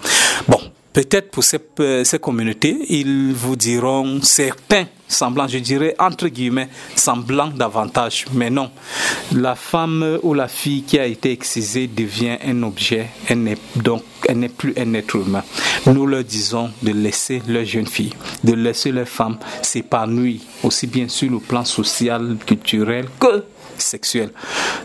Bon, 0.48 0.61
peut-être 0.92 1.30
pour 1.30 1.44
ces, 1.44 1.59
euh, 1.80 2.04
ces, 2.04 2.18
communautés, 2.18 2.76
ils 2.88 3.32
vous 3.34 3.57
diront 3.57 4.20
certains 4.22 4.86
semblants, 5.09 5.46
je 5.46 5.59
dirais 5.59 5.94
entre 5.98 6.28
guillemets, 6.28 6.68
semblants 6.94 7.48
davantage. 7.48 8.26
Mais 8.32 8.50
non, 8.50 8.70
la 9.32 9.54
femme 9.54 10.18
ou 10.22 10.34
la 10.34 10.48
fille 10.48 10.82
qui 10.82 10.98
a 10.98 11.07
été 11.07 11.32
excisée 11.32 11.86
devient 11.86 12.38
un 12.44 12.62
objet, 12.62 13.09
elle 13.28 13.57
donc 13.76 14.02
elle 14.28 14.38
n'est 14.38 14.48
plus 14.48 14.72
un 14.76 14.94
être 14.94 15.16
humain. 15.16 15.44
Nous 15.86 16.07
leur 16.07 16.24
disons 16.24 16.70
de 16.82 16.92
laisser 16.92 17.42
leur 17.46 17.64
jeune 17.64 17.86
fille, 17.86 18.12
de 18.42 18.54
laisser 18.54 18.90
leur 18.90 19.09
femme 19.09 19.38
s'épanouir 19.62 20.40
aussi 20.62 20.86
bien 20.86 21.09
sur 21.09 21.30
le 21.30 21.38
plan 21.38 21.64
social, 21.64 22.36
culturel 22.46 23.07
que 23.20 23.44
sexuel. 23.81 24.31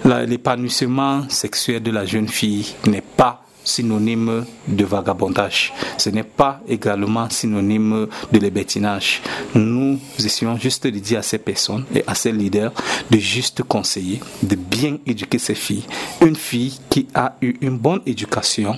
L'épanouissement 0.06 1.28
sexuel 1.30 1.84
de 1.84 1.92
la 1.92 2.06
jeune 2.06 2.28
fille 2.28 2.76
n'est 2.88 3.02
pas 3.02 3.41
synonyme 3.64 4.46
de 4.68 4.86
vagabondage. 4.86 5.74
Ce 5.98 6.10
n'est 6.10 6.24
pas 6.24 6.62
également 6.68 7.30
synonyme 7.30 8.08
de 8.32 8.40
libertinage. 8.40 9.22
Nous 9.56 10.00
essayons 10.20 10.58
juste 10.58 10.88
de 10.88 11.00
dire 11.00 11.20
à 11.20 11.24
ces 11.24 11.38
personnes 11.38 11.86
et 11.94 12.04
à 12.08 12.16
ces 12.16 12.32
leaders 12.32 12.72
de 13.10 13.18
juste 13.18 13.64
conseiller, 13.64 14.20
de 14.44 14.56
bien 14.56 14.98
éduquer 15.06 15.38
ces 15.38 15.56
filles. 15.56 15.84
Une 16.22 16.36
fille 16.36 16.80
qui 16.90 17.08
a 17.14 17.36
eu 17.42 17.56
une 17.62 17.78
bonne 17.78 18.02
éducation 18.06 18.78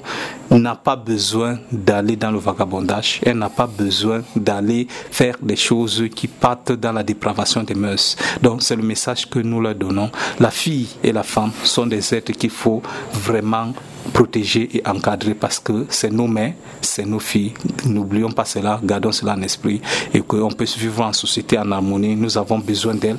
n'a 0.51 0.75
pas 0.75 0.95
besoin 0.95 1.59
d'aller 1.71 2.15
dans 2.15 2.31
le 2.31 2.38
vagabondage, 2.38 3.21
elle 3.23 3.38
n'a 3.38 3.49
pas 3.49 3.67
besoin 3.67 4.21
d'aller 4.36 4.88
faire 5.11 5.36
des 5.41 5.55
choses 5.55 6.03
qui 6.15 6.27
partent 6.27 6.73
dans 6.73 6.91
la 6.91 7.03
dépravation 7.03 7.63
des 7.63 7.73
mœurs. 7.73 8.15
Donc 8.41 8.61
c'est 8.61 8.75
le 8.75 8.84
message 8.84 9.29
que 9.29 9.39
nous 9.39 9.61
leur 9.61 9.75
donnons. 9.75 10.11
La 10.39 10.51
fille 10.51 10.89
et 11.03 11.11
la 11.11 11.23
femme 11.23 11.51
sont 11.63 11.88
des 11.88 12.13
êtres 12.13 12.34
qu'il 12.34 12.49
faut 12.49 12.81
vraiment 13.13 13.73
protéger 14.12 14.70
et 14.78 14.88
encadrer 14.88 15.34
parce 15.34 15.60
que 15.60 15.86
c'est 15.89 16.12
nos 16.12 16.28
mères, 16.28 16.54
c'est 16.82 17.06
nos 17.06 17.20
filles. 17.20 17.54
N'oublions 17.86 18.32
pas 18.32 18.45
cela, 18.45 18.80
gardons 18.84 19.12
cela 19.12 19.34
en 19.34 19.41
esprit 19.41 19.82
et 20.14 20.22
qu'on 20.22 20.51
puisse 20.51 20.78
vivre 20.78 21.04
en 21.04 21.14
société 21.14 21.58
en 21.58 21.72
harmonie. 21.72 22.16
Nous 22.16 22.38
avons 22.38 22.60
besoin 22.60 22.95
d'elles 22.95 23.18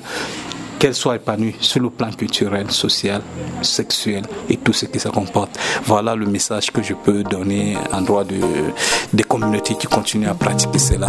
qu'elles 0.79 0.95
soient 0.95 1.17
épanouies 1.17 1.55
sur 1.61 1.81
le 1.81 1.89
plan 1.89 2.11
culturel, 2.11 2.71
social, 2.71 3.23
sexuel 3.63 4.23
et 4.51 4.57
tout 4.57 4.73
ce 4.73 4.87
qui 4.87 5.01
se 5.01 5.09
comporte. 5.09 5.59
Voilà 5.85 6.15
le 6.15 6.27
message 6.27 6.71
que 6.71 6.83
je 6.83 6.95
peux 6.95 7.23
donner 7.23 7.77
en 7.93 8.03
droit 8.03 8.25
de, 8.25 8.37
des 9.13 9.25
communautés 9.25 9.77
qui 9.77 9.87
continuent 9.87 10.29
à 10.29 10.35
pratiquer 10.35 10.79
cela. 10.79 11.09